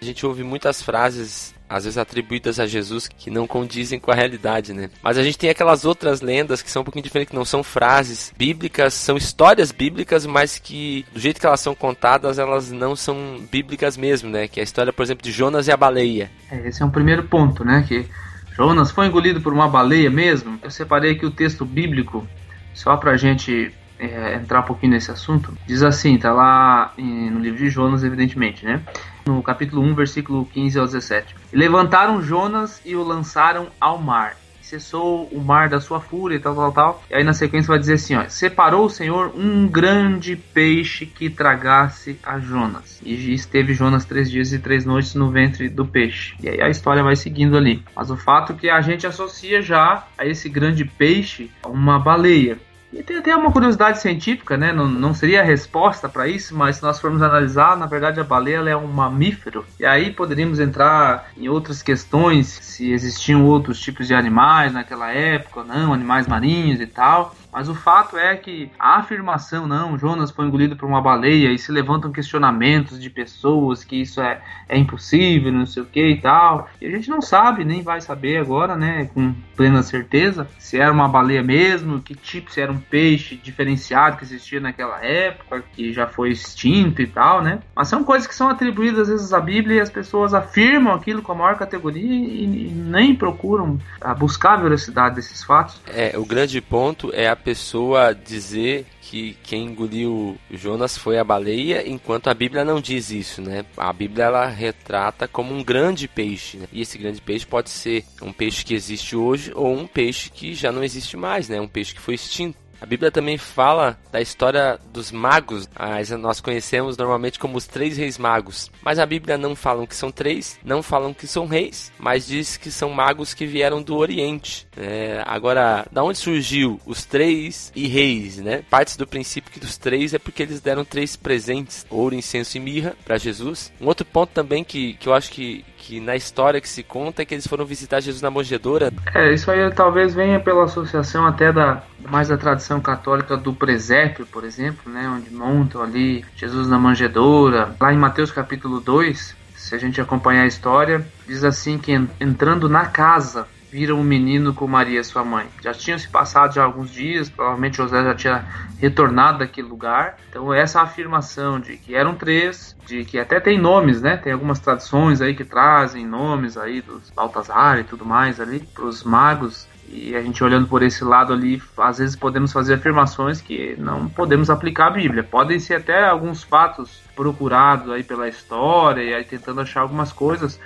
A 0.00 0.04
gente 0.04 0.26
ouve 0.26 0.44
muitas 0.44 0.82
frases, 0.82 1.54
às 1.66 1.84
vezes 1.84 1.96
atribuídas 1.96 2.60
a 2.60 2.66
Jesus, 2.66 3.08
que 3.08 3.30
não 3.30 3.46
condizem 3.46 3.98
com 3.98 4.10
a 4.10 4.14
realidade, 4.14 4.74
né? 4.74 4.90
Mas 5.02 5.16
a 5.16 5.22
gente 5.22 5.38
tem 5.38 5.48
aquelas 5.48 5.86
outras 5.86 6.20
lendas 6.20 6.60
que 6.60 6.70
são 6.70 6.82
um 6.82 6.84
pouquinho 6.84 7.02
diferentes, 7.02 7.30
que 7.30 7.36
não 7.36 7.46
são 7.46 7.62
frases 7.62 8.30
bíblicas, 8.36 8.92
são 8.92 9.16
histórias 9.16 9.72
bíblicas, 9.72 10.26
mas 10.26 10.58
que, 10.58 11.06
do 11.14 11.18
jeito 11.18 11.40
que 11.40 11.46
elas 11.46 11.60
são 11.60 11.74
contadas, 11.74 12.38
elas 12.38 12.70
não 12.70 12.94
são 12.94 13.40
bíblicas 13.50 13.96
mesmo, 13.96 14.28
né? 14.28 14.46
Que 14.46 14.60
é 14.60 14.62
a 14.62 14.64
história, 14.64 14.92
por 14.92 15.02
exemplo, 15.02 15.24
de 15.24 15.32
Jonas 15.32 15.66
e 15.66 15.72
a 15.72 15.76
baleia. 15.76 16.30
É, 16.50 16.68
esse 16.68 16.82
é 16.82 16.84
um 16.84 16.90
primeiro 16.90 17.24
ponto, 17.24 17.64
né? 17.64 17.82
Que 17.88 18.06
Jonas 18.52 18.90
foi 18.90 19.06
engolido 19.06 19.40
por 19.40 19.52
uma 19.52 19.66
baleia 19.66 20.10
mesmo. 20.10 20.58
Eu 20.62 20.70
separei 20.70 21.12
aqui 21.12 21.24
o 21.24 21.30
texto 21.30 21.64
bíblico, 21.64 22.28
só 22.74 22.98
pra 22.98 23.16
gente 23.16 23.72
é, 23.98 24.34
entrar 24.34 24.60
um 24.60 24.64
pouquinho 24.64 24.92
nesse 24.92 25.10
assunto, 25.10 25.56
diz 25.66 25.82
assim, 25.82 26.18
tá 26.18 26.32
lá 26.32 26.92
em, 26.98 27.30
no 27.30 27.40
livro 27.40 27.58
de 27.58 27.68
Jonas, 27.68 28.04
evidentemente, 28.04 28.64
né? 28.64 28.82
No 29.24 29.42
capítulo 29.42 29.82
1, 29.82 29.94
versículo 29.94 30.46
15 30.46 30.78
ao 30.78 30.86
17. 30.86 31.34
levantaram 31.52 32.22
Jonas 32.22 32.80
e 32.84 32.94
o 32.94 33.02
lançaram 33.02 33.68
ao 33.80 33.98
mar. 33.98 34.36
Cessou 34.66 35.28
o 35.28 35.40
mar 35.40 35.68
da 35.68 35.80
sua 35.80 36.00
fúria 36.00 36.34
e 36.34 36.40
tal, 36.40 36.52
tal, 36.56 36.72
tal. 36.72 37.04
E 37.08 37.14
aí 37.14 37.22
na 37.22 37.32
sequência 37.32 37.68
vai 37.68 37.78
dizer 37.78 37.94
assim, 37.94 38.16
ó. 38.16 38.28
Separou 38.28 38.86
o 38.86 38.90
Senhor 38.90 39.32
um 39.36 39.68
grande 39.68 40.34
peixe 40.34 41.06
que 41.06 41.30
tragasse 41.30 42.18
a 42.20 42.40
Jonas. 42.40 43.00
E 43.04 43.32
esteve 43.32 43.74
Jonas 43.74 44.04
três 44.04 44.28
dias 44.28 44.52
e 44.52 44.58
três 44.58 44.84
noites 44.84 45.14
no 45.14 45.30
ventre 45.30 45.68
do 45.68 45.86
peixe. 45.86 46.34
E 46.42 46.48
aí 46.48 46.60
a 46.60 46.68
história 46.68 47.00
vai 47.00 47.14
seguindo 47.14 47.56
ali. 47.56 47.80
Mas 47.94 48.10
o 48.10 48.16
fato 48.16 48.54
é 48.54 48.56
que 48.56 48.68
a 48.68 48.80
gente 48.80 49.06
associa 49.06 49.62
já 49.62 50.04
a 50.18 50.26
esse 50.26 50.48
grande 50.48 50.84
peixe 50.84 51.48
uma 51.64 52.00
baleia. 52.00 52.58
E 52.96 53.02
tem 53.02 53.18
até 53.18 53.36
uma 53.36 53.52
curiosidade 53.52 54.00
científica, 54.00 54.56
né? 54.56 54.72
Não, 54.72 54.88
não 54.88 55.12
seria 55.12 55.42
a 55.42 55.44
resposta 55.44 56.08
para 56.08 56.26
isso, 56.26 56.56
mas 56.56 56.76
se 56.76 56.82
nós 56.82 56.98
formos 56.98 57.20
analisar, 57.20 57.76
na 57.76 57.84
verdade 57.84 58.18
a 58.18 58.24
baleia 58.24 58.70
é 58.70 58.76
um 58.76 58.86
mamífero. 58.86 59.66
E 59.78 59.84
aí 59.84 60.10
poderíamos 60.10 60.58
entrar 60.58 61.30
em 61.36 61.46
outras 61.46 61.82
questões, 61.82 62.46
se 62.46 62.90
existiam 62.90 63.44
outros 63.44 63.78
tipos 63.78 64.06
de 64.06 64.14
animais 64.14 64.72
naquela 64.72 65.10
época, 65.12 65.62
não, 65.62 65.92
animais 65.92 66.26
marinhos 66.26 66.80
e 66.80 66.86
tal. 66.86 67.36
Mas 67.56 67.70
o 67.70 67.74
fato 67.74 68.18
é 68.18 68.36
que 68.36 68.70
a 68.78 68.98
afirmação, 68.98 69.66
não, 69.66 69.98
Jonas 69.98 70.30
foi 70.30 70.44
engolido 70.44 70.76
por 70.76 70.86
uma 70.86 71.00
baleia 71.00 71.50
e 71.50 71.58
se 71.58 71.72
levantam 71.72 72.12
questionamentos 72.12 73.00
de 73.00 73.08
pessoas 73.08 73.82
que 73.82 73.96
isso 73.96 74.20
é, 74.20 74.42
é 74.68 74.76
impossível, 74.76 75.50
não 75.50 75.64
sei 75.64 75.82
o 75.82 75.86
que 75.86 76.06
e 76.06 76.20
tal. 76.20 76.68
E 76.78 76.86
a 76.86 76.90
gente 76.90 77.08
não 77.08 77.22
sabe, 77.22 77.64
nem 77.64 77.82
vai 77.82 78.02
saber 78.02 78.36
agora, 78.36 78.76
né, 78.76 79.08
com 79.14 79.34
plena 79.56 79.82
certeza, 79.82 80.46
se 80.58 80.78
era 80.78 80.92
uma 80.92 81.08
baleia 81.08 81.42
mesmo, 81.42 82.02
que 82.02 82.14
tipo, 82.14 82.52
se 82.52 82.60
era 82.60 82.70
um 82.70 82.78
peixe 82.90 83.36
diferenciado 83.36 84.16
que 84.16 84.24
existia 84.24 84.60
naquela 84.60 85.04
época, 85.04 85.62
que 85.74 85.92
já 85.92 86.06
foi 86.06 86.30
extinto 86.30 87.00
e 87.00 87.06
tal, 87.06 87.42
né? 87.42 87.60
Mas 87.74 87.88
são 87.88 88.02
coisas 88.02 88.26
que 88.26 88.34
são 88.34 88.48
atribuídas 88.48 89.02
às 89.02 89.08
vezes 89.08 89.32
à 89.32 89.40
Bíblia 89.40 89.76
e 89.76 89.80
as 89.80 89.90
pessoas 89.90 90.34
afirmam 90.34 90.92
aquilo 90.92 91.22
com 91.22 91.32
a 91.32 91.34
maior 91.34 91.56
categoria 91.56 92.02
e, 92.02 92.44
e 92.44 92.70
nem 92.74 93.14
procuram 93.14 93.78
buscar 94.18 94.54
a 94.54 94.62
veracidade 94.62 95.16
desses 95.16 95.44
fatos. 95.44 95.80
É, 95.86 96.18
o 96.18 96.24
grande 96.24 96.60
ponto 96.60 97.10
é 97.14 97.28
a 97.28 97.36
a 97.36 97.38
pessoa 97.38 98.14
dizer 98.14 98.86
que 99.02 99.36
quem 99.42 99.66
engoliu 99.66 100.36
Jonas 100.50 100.96
foi 100.96 101.18
a 101.18 101.22
baleia, 101.22 101.86
enquanto 101.86 102.28
a 102.28 102.34
Bíblia 102.34 102.64
não 102.64 102.80
diz 102.80 103.10
isso, 103.10 103.42
né? 103.42 103.64
A 103.76 103.92
Bíblia 103.92 104.24
ela 104.24 104.46
retrata 104.46 105.28
como 105.28 105.54
um 105.54 105.62
grande 105.62 106.08
peixe, 106.08 106.56
né? 106.56 106.66
e 106.72 106.80
esse 106.80 106.96
grande 106.96 107.20
peixe 107.20 107.46
pode 107.46 107.68
ser 107.68 108.04
um 108.22 108.32
peixe 108.32 108.64
que 108.64 108.74
existe 108.74 109.14
hoje 109.14 109.52
ou 109.54 109.72
um 109.72 109.86
peixe 109.86 110.30
que 110.30 110.54
já 110.54 110.72
não 110.72 110.82
existe 110.82 111.16
mais, 111.16 111.48
né? 111.48 111.60
Um 111.60 111.68
peixe 111.68 111.94
que 111.94 112.00
foi 112.00 112.14
extinto. 112.14 112.58
A 112.80 112.86
Bíblia 112.86 113.10
também 113.10 113.38
fala 113.38 113.98
da 114.12 114.20
história 114.20 114.78
dos 114.92 115.10
magos, 115.10 115.68
mas 115.78 116.10
nós 116.10 116.40
conhecemos 116.40 116.96
normalmente 116.96 117.38
como 117.38 117.56
os 117.56 117.66
três 117.66 117.96
reis 117.96 118.18
magos. 118.18 118.70
Mas 118.82 118.98
a 118.98 119.06
Bíblia 119.06 119.38
não 119.38 119.54
fala 119.54 119.86
que 119.86 119.94
são 119.94 120.10
três, 120.10 120.58
não 120.64 120.82
falam 120.82 121.14
que 121.14 121.26
são 121.26 121.46
reis, 121.46 121.92
mas 121.98 122.26
diz 122.26 122.56
que 122.56 122.70
são 122.70 122.90
magos 122.90 123.34
que 123.34 123.46
vieram 123.46 123.82
do 123.82 123.96
Oriente. 123.96 124.66
É, 124.76 125.22
agora, 125.26 125.86
da 125.90 126.02
onde 126.02 126.18
surgiu 126.18 126.80
os 126.86 127.04
três 127.04 127.72
e 127.74 127.86
reis, 127.86 128.38
né? 128.38 128.62
Partes 128.68 128.96
do 128.96 129.06
princípio 129.06 129.50
que 129.50 129.60
dos 129.60 129.76
três 129.76 130.14
é 130.14 130.18
porque 130.18 130.42
eles 130.42 130.60
deram 130.60 130.84
três 130.84 131.16
presentes, 131.16 131.86
ouro, 131.90 132.14
incenso 132.14 132.56
e 132.56 132.60
mirra, 132.60 132.94
para 133.04 133.18
Jesus. 133.18 133.72
Um 133.80 133.86
outro 133.86 134.04
ponto 134.04 134.30
também 134.30 134.62
que, 134.62 134.94
que 134.94 135.08
eu 135.08 135.14
acho 135.14 135.30
que, 135.30 135.64
que 135.78 136.00
na 136.00 136.16
história 136.16 136.60
que 136.60 136.68
se 136.68 136.82
conta 136.82 137.22
é 137.22 137.24
que 137.24 137.34
eles 137.34 137.46
foram 137.46 137.64
visitar 137.64 138.00
Jesus 138.00 138.22
na 138.22 138.30
manjedoura. 138.30 138.92
É, 139.14 139.32
isso 139.32 139.50
aí 139.50 139.70
talvez 139.72 140.14
venha 140.14 140.40
pela 140.40 140.64
associação 140.64 141.26
até 141.26 141.52
da 141.52 141.82
mais 142.08 142.28
da 142.28 142.36
tradição 142.36 142.65
católica 142.80 143.36
do 143.36 143.52
presépio, 143.52 144.26
por 144.26 144.44
exemplo, 144.44 144.92
né, 144.92 145.08
onde 145.08 145.32
montam 145.32 145.82
ali 145.82 146.24
Jesus 146.36 146.68
na 146.68 146.78
manjedoura. 146.78 147.74
Lá 147.80 147.92
em 147.92 147.98
Mateus 147.98 148.30
capítulo 148.30 148.80
2, 148.80 149.36
se 149.54 149.74
a 149.74 149.78
gente 149.78 150.00
acompanhar 150.00 150.42
a 150.42 150.46
história, 150.46 151.06
diz 151.26 151.44
assim 151.44 151.78
que 151.78 151.92
entrando 152.20 152.68
na 152.68 152.86
casa 152.86 153.46
viram 153.70 154.00
um 154.00 154.02
menino 154.02 154.54
com 154.54 154.66
Maria, 154.66 155.02
sua 155.04 155.24
mãe. 155.24 155.46
Já 155.62 155.74
tinham 155.74 155.98
se 155.98 156.08
passado 156.08 156.54
já 156.54 156.64
alguns 156.64 156.90
dias, 156.90 157.28
provavelmente 157.28 157.76
José 157.76 158.02
já 158.02 158.14
tinha 158.14 158.44
retornado 158.78 159.40
daquele 159.40 159.68
lugar. 159.68 160.16
Então 160.30 160.52
essa 160.52 160.80
afirmação 160.80 161.60
de 161.60 161.76
que 161.76 161.94
eram 161.94 162.14
três, 162.14 162.76
de 162.86 163.04
que 163.04 163.18
até 163.18 163.40
tem 163.40 163.58
nomes, 163.58 164.00
né? 164.00 164.16
Tem 164.16 164.32
algumas 164.32 164.58
tradições 164.60 165.20
aí 165.20 165.34
que 165.34 165.44
trazem 165.44 166.06
nomes 166.06 166.56
aí 166.56 166.80
dos 166.80 167.10
Baltazar 167.10 167.78
e 167.78 167.84
tudo 167.84 168.04
mais 168.04 168.40
ali 168.40 168.60
para 168.60 168.84
os 168.84 169.02
magos. 169.04 169.66
E 169.88 170.16
a 170.16 170.22
gente 170.22 170.42
olhando 170.42 170.66
por 170.66 170.82
esse 170.82 171.04
lado 171.04 171.32
ali, 171.32 171.62
às 171.78 171.98
vezes 171.98 172.16
podemos 172.16 172.52
fazer 172.52 172.74
afirmações 172.74 173.40
que 173.40 173.76
não 173.78 174.08
podemos 174.08 174.50
aplicar 174.50 174.88
à 174.88 174.90
Bíblia. 174.90 175.22
Podem 175.22 175.58
ser 175.60 175.74
até 175.74 176.04
alguns 176.04 176.42
fatos 176.42 177.00
procurados 177.14 177.90
aí 177.90 178.02
pela 178.02 178.28
história 178.28 179.02
e 179.02 179.14
aí 179.14 179.24
tentando 179.24 179.60
achar 179.60 179.80
algumas 179.80 180.12
coisas, 180.12 180.60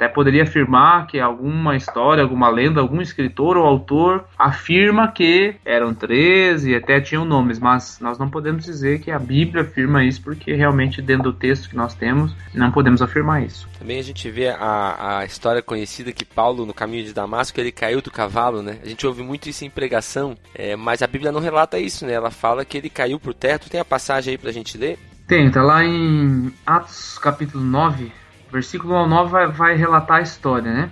até 0.00 0.08
poderia 0.08 0.44
afirmar 0.44 1.06
que 1.06 1.20
alguma 1.20 1.76
história, 1.76 2.22
alguma 2.22 2.48
lenda, 2.48 2.80
algum 2.80 3.02
escritor 3.02 3.58
ou 3.58 3.66
autor 3.66 4.24
afirma 4.38 5.12
que 5.12 5.54
eram 5.62 5.92
13 5.92 6.70
e 6.70 6.74
até 6.74 7.02
tinham 7.02 7.22
nomes, 7.22 7.58
mas 7.58 7.98
nós 8.00 8.18
não 8.18 8.30
podemos 8.30 8.64
dizer 8.64 9.00
que 9.00 9.10
a 9.10 9.18
Bíblia 9.18 9.62
afirma 9.62 10.02
isso, 10.02 10.22
porque 10.22 10.54
realmente 10.54 11.02
dentro 11.02 11.24
do 11.24 11.32
texto 11.34 11.68
que 11.68 11.76
nós 11.76 11.94
temos, 11.94 12.34
não 12.54 12.72
podemos 12.72 13.02
afirmar 13.02 13.42
isso. 13.42 13.68
Também 13.78 13.98
a 13.98 14.02
gente 14.02 14.30
vê 14.30 14.48
a, 14.48 15.18
a 15.18 15.24
história 15.26 15.60
conhecida 15.60 16.12
que 16.12 16.24
Paulo, 16.24 16.64
no 16.64 16.72
caminho 16.72 17.04
de 17.04 17.12
Damasco, 17.12 17.60
ele 17.60 17.70
caiu 17.70 18.00
do 18.00 18.10
cavalo, 18.10 18.62
né? 18.62 18.78
A 18.82 18.88
gente 18.88 19.06
ouve 19.06 19.22
muito 19.22 19.50
isso 19.50 19.66
em 19.66 19.70
pregação, 19.70 20.34
é, 20.54 20.76
mas 20.76 21.02
a 21.02 21.06
Bíblia 21.06 21.30
não 21.30 21.40
relata 21.40 21.78
isso, 21.78 22.06
né? 22.06 22.14
Ela 22.14 22.30
fala 22.30 22.64
que 22.64 22.78
ele 22.78 22.88
caiu 22.88 23.20
por 23.20 23.34
terra. 23.34 23.58
Tu 23.58 23.68
tem 23.68 23.80
a 23.80 23.84
passagem 23.84 24.32
aí 24.32 24.38
pra 24.38 24.50
gente 24.50 24.78
ler? 24.78 24.98
Tem, 25.26 25.48
tá 25.50 25.62
lá 25.62 25.84
em 25.84 26.52
Atos 26.66 27.16
capítulo 27.18 27.62
9, 27.62 28.10
versículo 28.50 28.94
1 28.94 28.96
ao 28.96 29.08
9 29.08 29.30
vai, 29.30 29.46
vai 29.48 29.76
relatar 29.76 30.18
a 30.18 30.22
história, 30.22 30.72
né? 30.72 30.90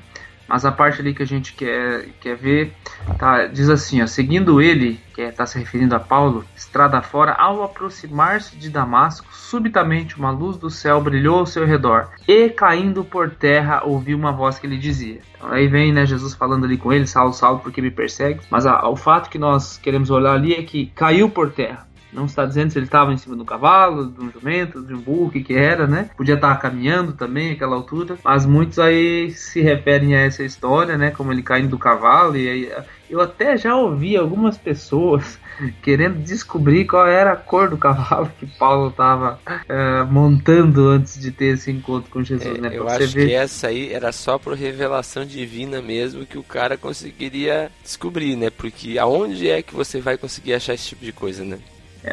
Mas 0.48 0.64
a 0.64 0.72
parte 0.72 1.02
ali 1.02 1.12
que 1.12 1.22
a 1.22 1.26
gente 1.26 1.52
quer, 1.52 2.08
quer 2.20 2.34
ver 2.34 2.72
tá, 3.18 3.46
diz 3.46 3.68
assim: 3.68 4.02
ó, 4.02 4.06
seguindo 4.06 4.62
ele, 4.62 4.98
que 5.14 5.20
está 5.20 5.42
é, 5.42 5.46
se 5.46 5.58
referindo 5.58 5.94
a 5.94 6.00
Paulo, 6.00 6.42
estrada 6.56 7.02
fora, 7.02 7.32
ao 7.32 7.62
aproximar-se 7.62 8.56
de 8.56 8.70
Damasco, 8.70 9.26
subitamente 9.30 10.16
uma 10.16 10.30
luz 10.30 10.56
do 10.56 10.70
céu 10.70 11.02
brilhou 11.02 11.40
ao 11.40 11.46
seu 11.46 11.66
redor, 11.66 12.08
e 12.26 12.48
caindo 12.48 13.04
por 13.04 13.30
terra 13.30 13.82
ouviu 13.84 14.16
uma 14.16 14.32
voz 14.32 14.58
que 14.58 14.66
lhe 14.66 14.78
dizia. 14.78 15.20
Então, 15.36 15.52
aí 15.52 15.68
vem 15.68 15.92
né, 15.92 16.06
Jesus 16.06 16.32
falando 16.32 16.64
ali 16.64 16.78
com 16.78 16.90
ele: 16.90 17.06
Saulo, 17.06 17.34
Saulo, 17.34 17.60
porque 17.60 17.82
me 17.82 17.90
persegue? 17.90 18.40
Mas 18.50 18.64
a, 18.64 18.88
o 18.88 18.96
fato 18.96 19.28
que 19.28 19.38
nós 19.38 19.76
queremos 19.76 20.08
olhar 20.10 20.32
ali 20.32 20.54
é 20.54 20.62
que 20.62 20.86
caiu 20.94 21.28
por 21.28 21.50
terra. 21.50 21.86
Não 22.12 22.24
está 22.24 22.46
dizendo 22.46 22.70
se 22.70 22.78
ele 22.78 22.86
estava 22.86 23.12
em 23.12 23.18
cima 23.18 23.36
do 23.36 23.44
cavalo, 23.44 24.06
de 24.06 24.20
um 24.20 24.30
jumento, 24.30 24.82
de 24.82 24.94
um 24.94 25.00
burro, 25.00 25.26
o 25.26 25.30
que, 25.30 25.42
que 25.42 25.54
era, 25.54 25.86
né? 25.86 26.10
Podia 26.16 26.34
estar 26.34 26.54
caminhando 26.56 27.12
também 27.12 27.52
aquela 27.52 27.76
altura, 27.76 28.16
mas 28.24 28.46
muitos 28.46 28.78
aí 28.78 29.30
se 29.32 29.60
referem 29.60 30.14
a 30.14 30.20
essa 30.20 30.42
história, 30.42 30.96
né? 30.96 31.10
Como 31.10 31.32
ele 31.32 31.42
caindo 31.42 31.68
do 31.68 31.78
cavalo. 31.78 32.36
E 32.36 32.48
aí, 32.48 32.72
eu 33.10 33.20
até 33.20 33.56
já 33.56 33.76
ouvi 33.76 34.16
algumas 34.16 34.56
pessoas 34.56 35.38
querendo 35.82 36.22
descobrir 36.22 36.86
qual 36.86 37.06
era 37.06 37.32
a 37.32 37.36
cor 37.36 37.68
do 37.68 37.76
cavalo 37.76 38.30
que 38.38 38.46
Paulo 38.46 38.88
estava 38.88 39.38
é, 39.68 40.02
montando 40.04 40.88
antes 40.88 41.20
de 41.20 41.30
ter 41.30 41.54
esse 41.54 41.70
encontro 41.70 42.10
com 42.10 42.22
Jesus. 42.22 42.56
É, 42.56 42.60
né? 42.60 42.70
Eu 42.72 42.88
acho 42.88 43.08
ver... 43.08 43.26
que 43.26 43.34
essa 43.34 43.68
aí 43.68 43.92
era 43.92 44.12
só 44.12 44.38
por 44.38 44.54
revelação 44.54 45.24
divina 45.24 45.82
mesmo 45.82 46.26
que 46.26 46.38
o 46.38 46.42
cara 46.42 46.76
conseguiria 46.76 47.70
descobrir, 47.82 48.36
né? 48.36 48.50
Porque 48.50 48.98
aonde 48.98 49.48
é 49.48 49.62
que 49.62 49.74
você 49.74 50.00
vai 50.00 50.16
conseguir 50.16 50.54
achar 50.54 50.74
esse 50.74 50.88
tipo 50.88 51.04
de 51.04 51.12
coisa, 51.12 51.44
né? 51.44 51.58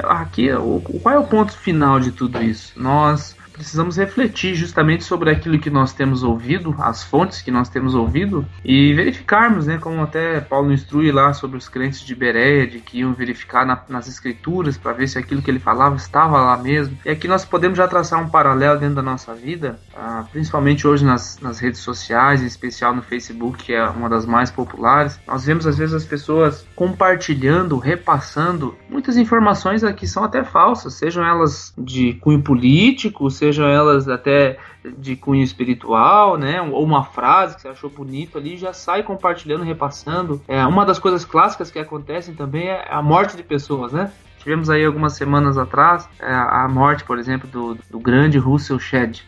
Aqui, 0.03 0.51
o, 0.51 0.81
qual 0.81 1.15
é 1.15 1.19
o 1.19 1.27
ponto 1.27 1.57
final 1.57 1.99
de 1.99 2.11
tudo 2.11 2.41
isso? 2.41 2.73
Nós 2.75 3.35
precisamos 3.55 3.95
refletir 3.95 4.53
justamente 4.53 5.03
sobre 5.03 5.29
aquilo 5.29 5.57
que 5.57 5.69
nós 5.69 5.93
temos 5.93 6.24
ouvido, 6.24 6.75
as 6.77 7.03
fontes 7.03 7.41
que 7.41 7.50
nós 7.50 7.69
temos 7.69 7.95
ouvido 7.95 8.45
e 8.63 8.93
verificarmos, 8.93 9.65
né, 9.65 9.77
como 9.77 10.01
até 10.01 10.41
Paulo 10.41 10.74
instrui 10.74 11.12
lá 11.12 11.33
sobre 11.33 11.57
os 11.57 11.69
crentes 11.69 12.01
de 12.01 12.13
Bereia, 12.13 12.67
de 12.67 12.79
que 12.79 13.00
iam 13.00 13.13
verificar 13.13 13.65
na, 13.65 13.81
nas 13.88 14.07
escrituras 14.07 14.77
para 14.77 14.91
ver 14.91 15.07
se 15.07 15.17
aquilo 15.17 15.41
que 15.41 15.50
ele 15.50 15.59
falava 15.59 15.95
estava 15.95 16.38
lá 16.41 16.57
mesmo. 16.57 16.97
E 17.05 17.09
aqui 17.09 17.27
nós 17.27 17.45
podemos 17.45 17.77
já 17.77 17.88
traçar 17.88 18.21
um 18.21 18.29
paralelo 18.29 18.79
dentro 18.79 18.95
da 18.95 19.01
nossa 19.01 19.33
vida, 19.33 19.79
ah, 19.95 20.25
principalmente 20.31 20.85
hoje 20.85 21.05
nas, 21.05 21.39
nas 21.39 21.59
redes 21.59 21.79
sociais, 21.79 22.41
em 22.41 22.45
especial 22.45 22.93
no 22.93 23.01
Facebook, 23.01 23.63
que 23.63 23.74
é 23.74 23.88
uma 23.88 24.09
das 24.09 24.25
mais 24.25 24.51
populares. 24.51 25.17
Nós 25.25 25.45
vemos 25.45 25.65
às 25.65 25.77
vezes 25.77 25.95
as 25.95 26.05
pessoas 26.05 26.65
compartilhando, 26.75 27.77
repassando 27.77 28.75
muitas 28.89 29.15
informações 29.15 29.81
que 29.95 30.07
são 30.07 30.24
até 30.24 30.43
falsas, 30.43 30.95
sejam 30.95 31.24
elas 31.24 31.74
de 31.77 32.13
cunho 32.15 32.41
político, 32.41 33.29
sejam 33.29 33.44
sejam 33.45 33.67
elas 33.67 34.07
até 34.07 34.57
de 34.97 35.15
cunho 35.15 35.43
espiritual, 35.43 36.37
né? 36.37 36.61
Ou 36.61 36.83
uma 36.83 37.03
frase 37.03 37.55
que 37.55 37.61
você 37.61 37.67
achou 37.67 37.89
bonito 37.89 38.37
ali, 38.37 38.57
já 38.57 38.73
sai 38.73 39.03
compartilhando, 39.03 39.63
repassando. 39.63 40.41
É, 40.47 40.65
uma 40.65 40.85
das 40.85 40.99
coisas 40.99 41.23
clássicas 41.23 41.69
que 41.69 41.79
acontecem 41.79 42.33
também 42.33 42.67
é 42.67 42.87
a 42.89 43.01
morte 43.01 43.37
de 43.37 43.43
pessoas, 43.43 43.91
né? 43.91 44.11
Tivemos 44.39 44.69
aí 44.69 44.85
algumas 44.85 45.13
semanas 45.13 45.57
atrás 45.57 46.07
é, 46.19 46.31
a 46.31 46.67
morte, 46.67 47.03
por 47.03 47.17
exemplo, 47.17 47.47
do, 47.49 47.77
do 47.89 47.99
grande 47.99 48.37
Russell 48.37 48.79
Shedd 48.79 49.23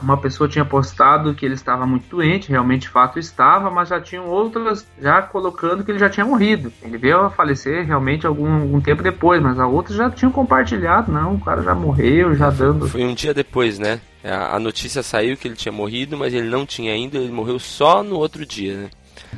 uma 0.00 0.16
pessoa 0.16 0.48
tinha 0.48 0.64
postado 0.64 1.34
que 1.34 1.44
ele 1.44 1.54
estava 1.54 1.84
muito 1.84 2.08
doente, 2.08 2.50
realmente 2.50 2.88
fato 2.88 3.18
estava, 3.18 3.68
mas 3.70 3.88
já 3.88 4.00
tinham 4.00 4.26
outras 4.26 4.86
já 5.00 5.20
colocando 5.22 5.84
que 5.84 5.90
ele 5.90 5.98
já 5.98 6.08
tinha 6.08 6.24
morrido. 6.24 6.72
Ele 6.82 6.96
veio 6.96 7.20
a 7.20 7.30
falecer 7.30 7.84
realmente 7.84 8.26
algum, 8.26 8.60
algum 8.60 8.80
tempo 8.80 9.02
depois, 9.02 9.42
mas 9.42 9.58
a 9.58 9.66
outras 9.66 9.96
já 9.96 10.08
tinham 10.08 10.30
compartilhado, 10.30 11.10
não, 11.10 11.34
o 11.34 11.40
cara 11.40 11.62
já 11.62 11.74
morreu, 11.74 12.34
já 12.36 12.48
dando. 12.48 12.88
Foi 12.88 13.04
um 13.04 13.14
dia 13.14 13.34
depois, 13.34 13.78
né? 13.78 14.00
A 14.22 14.58
notícia 14.58 15.02
saiu 15.02 15.36
que 15.36 15.48
ele 15.48 15.56
tinha 15.56 15.72
morrido, 15.72 16.16
mas 16.16 16.32
ele 16.32 16.48
não 16.48 16.64
tinha 16.64 16.92
ainda, 16.92 17.18
ele 17.18 17.32
morreu 17.32 17.58
só 17.58 18.02
no 18.02 18.16
outro 18.16 18.46
dia, 18.46 18.76
né? 18.76 18.90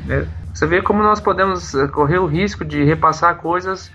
É, 0.08 0.26
você 0.54 0.66
vê 0.66 0.82
como 0.82 1.02
nós 1.02 1.20
podemos 1.20 1.72
correr 1.92 2.18
o 2.18 2.26
risco 2.26 2.64
de 2.64 2.84
repassar 2.84 3.36
coisas 3.36 3.90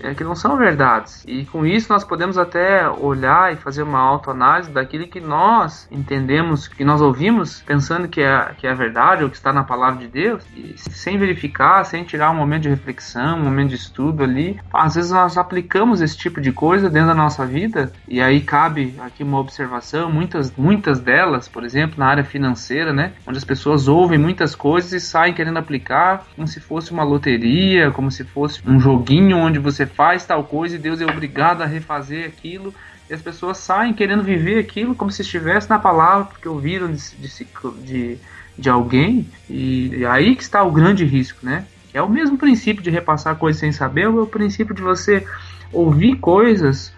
é, 0.00 0.14
que 0.14 0.24
não 0.24 0.34
são 0.34 0.56
verdades. 0.56 1.24
E 1.26 1.44
com 1.46 1.64
isso 1.64 1.92
nós 1.92 2.04
podemos 2.04 2.38
até 2.38 2.88
olhar 2.88 3.52
e 3.52 3.56
fazer 3.56 3.82
uma 3.82 4.00
autoanálise 4.00 4.70
daquilo 4.70 5.06
que 5.06 5.20
nós 5.20 5.88
entendemos, 5.90 6.68
que 6.68 6.84
nós 6.84 7.00
ouvimos, 7.00 7.62
pensando 7.62 8.08
que 8.08 8.20
é, 8.20 8.54
que 8.56 8.66
é 8.66 8.74
verdade 8.74 9.24
ou 9.24 9.30
que 9.30 9.36
está 9.36 9.52
na 9.52 9.64
palavra 9.64 10.00
de 10.00 10.08
Deus, 10.08 10.44
e 10.56 10.74
sem 10.76 11.18
verificar, 11.18 11.84
sem 11.84 12.04
tirar 12.04 12.30
um 12.30 12.36
momento 12.36 12.62
de 12.62 12.68
reflexão, 12.68 13.38
um 13.38 13.44
momento 13.44 13.70
de 13.70 13.76
estudo 13.76 14.22
ali. 14.22 14.60
Às 14.72 14.94
vezes 14.94 15.10
nós 15.10 15.36
aplicamos 15.36 16.00
esse 16.00 16.16
tipo 16.16 16.40
de 16.40 16.52
coisa 16.52 16.90
dentro 16.90 17.08
da 17.08 17.14
nossa 17.14 17.46
vida, 17.46 17.92
e 18.08 18.20
aí 18.20 18.40
cabe 18.40 18.94
aqui 19.00 19.22
uma 19.22 19.38
observação, 19.38 20.10
muitas, 20.10 20.54
muitas 20.56 21.00
delas, 21.00 21.48
por 21.48 21.64
exemplo, 21.64 21.98
na 21.98 22.06
área 22.06 22.24
financeira, 22.24 22.92
né, 22.92 23.12
onde 23.26 23.38
as 23.38 23.44
pessoas 23.44 23.88
ouvem 23.88 24.18
muitas 24.18 24.54
coisas 24.54 24.92
e 24.92 25.00
saem 25.00 25.34
querendo 25.34 25.58
aplicar 25.58 26.24
como 26.34 26.46
se 26.46 26.60
fosse 26.60 26.92
uma 26.92 27.04
loteria, 27.04 27.90
como 27.90 28.10
se 28.10 28.24
fosse 28.24 28.60
um 28.66 28.78
joguinho 28.80 29.36
onde 29.36 29.58
você 29.58 29.81
faz 29.86 30.24
tal 30.24 30.44
coisa 30.44 30.76
e 30.76 30.78
Deus 30.78 31.00
é 31.00 31.06
obrigado 31.06 31.62
a 31.62 31.66
refazer 31.66 32.26
aquilo. 32.26 32.74
E 33.08 33.14
as 33.14 33.20
pessoas 33.20 33.58
saem 33.58 33.92
querendo 33.92 34.22
viver 34.22 34.58
aquilo 34.58 34.94
como 34.94 35.10
se 35.10 35.22
estivesse 35.22 35.68
na 35.68 35.78
palavra, 35.78 36.26
porque 36.26 36.48
ouviram 36.48 36.90
de, 36.92 37.02
de, 37.16 37.46
de, 37.84 38.18
de 38.58 38.70
alguém. 38.70 39.28
E, 39.50 39.96
e 39.96 40.06
aí 40.06 40.34
que 40.34 40.42
está 40.42 40.62
o 40.62 40.70
grande 40.70 41.04
risco, 41.04 41.38
né? 41.42 41.66
É 41.92 42.00
o 42.00 42.08
mesmo 42.08 42.38
princípio 42.38 42.82
de 42.82 42.90
repassar 42.90 43.36
coisas 43.36 43.60
sem 43.60 43.70
saber, 43.70 44.02
é 44.04 44.08
o 44.08 44.26
princípio 44.26 44.74
de 44.74 44.80
você 44.80 45.26
ouvir 45.72 46.16
coisas, 46.16 46.92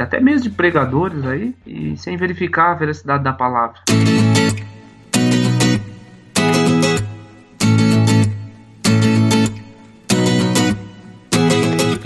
até 0.00 0.20
mesmo 0.20 0.42
de 0.42 0.50
pregadores 0.50 1.24
aí, 1.24 1.54
e 1.66 1.96
sem 1.96 2.16
verificar 2.16 2.70
a 2.70 2.74
veracidade 2.74 3.24
da 3.24 3.32
palavra. 3.32 3.80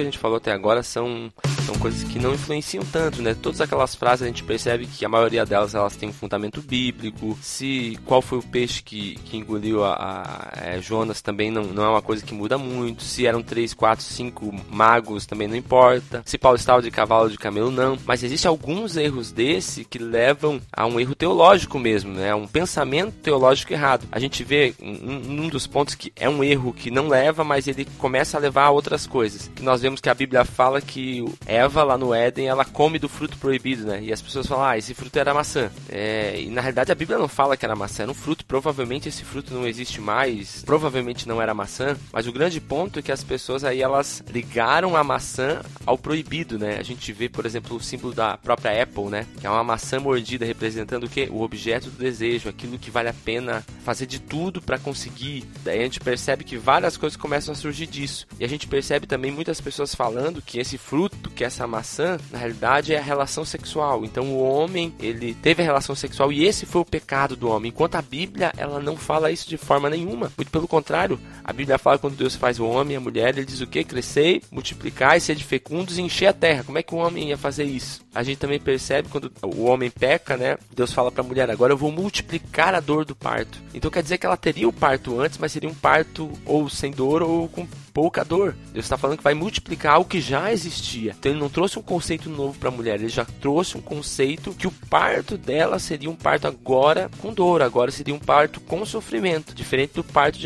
A 0.00 0.04
gente 0.04 0.18
falou 0.18 0.36
até 0.36 0.52
agora 0.52 0.82
são, 0.82 1.32
são 1.64 1.74
coisas 1.76 2.02
que 2.04 2.18
não 2.18 2.34
influenciam 2.34 2.84
tanto, 2.84 3.22
né? 3.22 3.34
Todas 3.34 3.60
aquelas 3.60 3.94
frases 3.94 4.22
a 4.22 4.26
gente 4.26 4.44
percebe 4.44 4.86
que 4.86 5.04
a 5.04 5.08
maioria 5.08 5.44
delas 5.46 5.74
elas 5.74 5.96
têm 5.96 6.08
um 6.08 6.12
fundamento 6.12 6.60
bíblico. 6.62 7.36
Se 7.42 7.98
qual 8.04 8.22
foi 8.22 8.38
o 8.38 8.42
peixe 8.42 8.82
que, 8.82 9.16
que 9.24 9.36
engoliu 9.36 9.84
a, 9.84 9.94
a, 9.94 10.60
a 10.60 10.66
é, 10.70 10.80
Jonas 10.80 11.20
também 11.20 11.50
não, 11.50 11.64
não 11.64 11.84
é 11.84 11.88
uma 11.88 12.02
coisa 12.02 12.24
que 12.24 12.34
muda 12.34 12.56
muito. 12.58 13.02
Se 13.02 13.26
eram 13.26 13.42
três, 13.42 13.74
quatro, 13.74 14.04
cinco 14.04 14.54
magos 14.70 15.26
também 15.26 15.48
não 15.48 15.56
importa. 15.56 16.22
Se 16.24 16.38
Paulo 16.38 16.56
estava 16.56 16.82
de 16.82 16.90
cavalo 16.90 17.30
de 17.30 17.38
camelo 17.38 17.70
não. 17.70 17.98
Mas 18.06 18.22
existem 18.22 18.48
alguns 18.48 18.96
erros 18.96 19.32
desse 19.32 19.84
que 19.84 19.98
levam 19.98 20.60
a 20.72 20.86
um 20.86 20.98
erro 20.98 21.14
teológico 21.14 21.78
mesmo, 21.78 22.12
né? 22.12 22.34
Um 22.34 22.46
pensamento 22.46 23.14
teológico 23.22 23.72
errado. 23.72 24.06
A 24.12 24.18
gente 24.18 24.44
vê 24.44 24.74
um, 24.80 25.44
um 25.44 25.48
dos 25.48 25.66
pontos 25.66 25.94
que 25.94 26.12
é 26.16 26.28
um 26.28 26.44
erro 26.44 26.72
que 26.72 26.90
não 26.90 27.08
leva, 27.08 27.42
mas 27.44 27.66
ele 27.66 27.86
começa 27.98 28.36
a 28.36 28.40
levar 28.40 28.64
a 28.64 28.70
outras 28.70 29.06
coisas. 29.06 29.50
Que 29.54 29.62
nós 29.62 29.82
vemos 29.82 29.89
que 29.98 30.08
a 30.08 30.14
Bíblia 30.14 30.44
fala 30.44 30.80
que 30.80 31.24
Eva 31.46 31.82
lá 31.82 31.96
no 31.96 32.14
Éden 32.14 32.46
ela 32.46 32.64
come 32.64 32.98
do 32.98 33.08
fruto 33.08 33.38
proibido, 33.38 33.86
né? 33.86 34.00
E 34.02 34.12
as 34.12 34.20
pessoas 34.20 34.46
falam, 34.46 34.64
ah, 34.64 34.76
esse 34.76 34.92
fruto 34.94 35.18
era 35.18 35.32
maçã. 35.32 35.70
É, 35.88 36.40
e 36.40 36.50
na 36.50 36.60
realidade 36.60 36.92
a 36.92 36.94
Bíblia 36.94 37.18
não 37.18 37.28
fala 37.28 37.56
que 37.56 37.64
era 37.64 37.74
maçã, 37.74 38.02
era 38.02 38.12
um 38.12 38.14
fruto. 38.14 38.44
Provavelmente 38.44 39.08
esse 39.08 39.24
fruto 39.24 39.54
não 39.54 39.66
existe 39.66 40.00
mais, 40.00 40.62
provavelmente 40.64 41.26
não 41.26 41.40
era 41.40 41.54
maçã. 41.54 41.96
Mas 42.12 42.26
o 42.26 42.32
grande 42.32 42.60
ponto 42.60 42.98
é 42.98 43.02
que 43.02 43.12
as 43.12 43.24
pessoas 43.24 43.64
aí 43.64 43.80
elas 43.80 44.22
ligaram 44.28 44.96
a 44.96 45.02
maçã 45.02 45.62
ao 45.86 45.96
proibido, 45.96 46.58
né? 46.58 46.76
A 46.78 46.82
gente 46.82 47.12
vê, 47.12 47.28
por 47.28 47.46
exemplo, 47.46 47.76
o 47.76 47.80
símbolo 47.80 48.12
da 48.12 48.36
própria 48.36 48.82
Apple, 48.82 49.04
né? 49.04 49.26
Que 49.40 49.46
é 49.46 49.50
uma 49.50 49.64
maçã 49.64 49.98
mordida 49.98 50.44
representando 50.44 51.04
o 51.04 51.08
que? 51.08 51.28
O 51.30 51.40
objeto 51.40 51.88
do 51.88 51.96
desejo, 51.96 52.48
aquilo 52.48 52.78
que 52.78 52.90
vale 52.90 53.08
a 53.08 53.14
pena 53.14 53.64
fazer 53.84 54.06
de 54.06 54.20
tudo 54.20 54.60
para 54.60 54.78
conseguir. 54.78 55.44
Daí 55.64 55.80
a 55.80 55.84
gente 55.84 56.00
percebe 56.00 56.44
que 56.44 56.56
várias 56.58 56.96
coisas 56.96 57.16
começam 57.16 57.52
a 57.52 57.56
surgir 57.56 57.86
disso. 57.86 58.26
E 58.38 58.44
a 58.44 58.48
gente 58.48 58.66
percebe 58.66 59.06
também 59.06 59.30
muitas 59.30 59.60
pessoas 59.60 59.79
falando 59.86 60.42
que 60.42 60.58
esse 60.58 60.78
fruto, 60.78 61.30
que 61.30 61.44
essa 61.44 61.66
maçã, 61.66 62.18
na 62.30 62.38
realidade 62.38 62.94
é 62.94 62.98
a 62.98 63.02
relação 63.02 63.44
sexual. 63.44 64.04
Então 64.04 64.26
o 64.26 64.42
homem, 64.42 64.94
ele 65.00 65.34
teve 65.34 65.62
a 65.62 65.64
relação 65.64 65.94
sexual 65.94 66.32
e 66.32 66.44
esse 66.44 66.66
foi 66.66 66.80
o 66.80 66.84
pecado 66.84 67.36
do 67.36 67.48
homem. 67.48 67.70
Enquanto 67.70 67.96
a 67.96 68.02
Bíblia, 68.02 68.52
ela 68.56 68.80
não 68.80 68.96
fala 68.96 69.30
isso 69.30 69.48
de 69.48 69.56
forma 69.56 69.90
nenhuma. 69.90 70.32
Muito 70.36 70.50
pelo 70.50 70.68
contrário, 70.68 71.18
a 71.44 71.52
Bíblia 71.52 71.78
fala 71.78 71.98
quando 71.98 72.16
Deus 72.16 72.34
faz 72.34 72.58
o 72.58 72.66
homem 72.66 72.94
e 72.94 72.96
a 72.96 73.00
mulher, 73.00 73.36
ele 73.36 73.46
diz 73.46 73.60
o 73.60 73.66
que? 73.66 73.84
Crescer, 73.84 74.42
multiplicar 74.50 75.16
e 75.16 75.20
ser 75.20 75.34
de 75.34 75.44
fecundos 75.44 75.98
e 75.98 76.02
encher 76.02 76.26
a 76.26 76.32
terra. 76.32 76.64
Como 76.64 76.78
é 76.78 76.82
que 76.82 76.94
o 76.94 76.98
homem 76.98 77.28
ia 77.28 77.38
fazer 77.38 77.64
isso? 77.64 78.02
A 78.14 78.22
gente 78.22 78.38
também 78.38 78.58
percebe 78.58 79.08
quando 79.08 79.32
o 79.42 79.64
homem 79.64 79.90
peca, 79.90 80.36
né? 80.36 80.58
Deus 80.74 80.92
fala 80.92 81.10
para 81.12 81.22
a 81.22 81.26
mulher: 81.26 81.50
agora 81.50 81.72
eu 81.72 81.76
vou 81.76 81.92
multiplicar 81.92 82.74
a 82.74 82.80
dor 82.80 83.04
do 83.04 83.14
parto. 83.14 83.58
Então 83.72 83.90
quer 83.90 84.02
dizer 84.02 84.18
que 84.18 84.26
ela 84.26 84.36
teria 84.36 84.68
o 84.68 84.72
parto 84.72 85.20
antes, 85.20 85.38
mas 85.38 85.52
seria 85.52 85.68
um 85.68 85.74
parto 85.74 86.30
ou 86.44 86.68
sem 86.68 86.90
dor 86.90 87.22
ou 87.22 87.48
com 87.48 87.66
pouca 87.92 88.24
dor. 88.24 88.54
Deus 88.72 88.84
está 88.84 88.96
falando 88.96 89.18
que 89.18 89.24
vai 89.24 89.34
multiplicar 89.34 89.94
algo 89.94 90.08
que 90.08 90.20
já 90.20 90.52
existia. 90.52 91.14
Então 91.18 91.32
ele 91.32 91.40
não 91.40 91.48
trouxe 91.48 91.78
um 91.78 91.82
conceito 91.82 92.28
novo 92.28 92.58
para 92.58 92.68
a 92.68 92.72
mulher, 92.72 92.96
ele 92.96 93.08
já 93.08 93.24
trouxe 93.24 93.76
um 93.76 93.80
conceito 93.80 94.54
que 94.54 94.66
o 94.66 94.72
parto 94.88 95.36
dela 95.36 95.78
seria 95.78 96.10
um 96.10 96.16
parto 96.16 96.46
agora 96.46 97.10
com 97.18 97.32
dor, 97.32 97.62
agora 97.62 97.90
seria 97.90 98.14
um 98.14 98.18
parto 98.18 98.60
com 98.60 98.84
sofrimento, 98.84 99.54
diferente 99.54 99.94
do 99.94 100.04
parto 100.04 100.38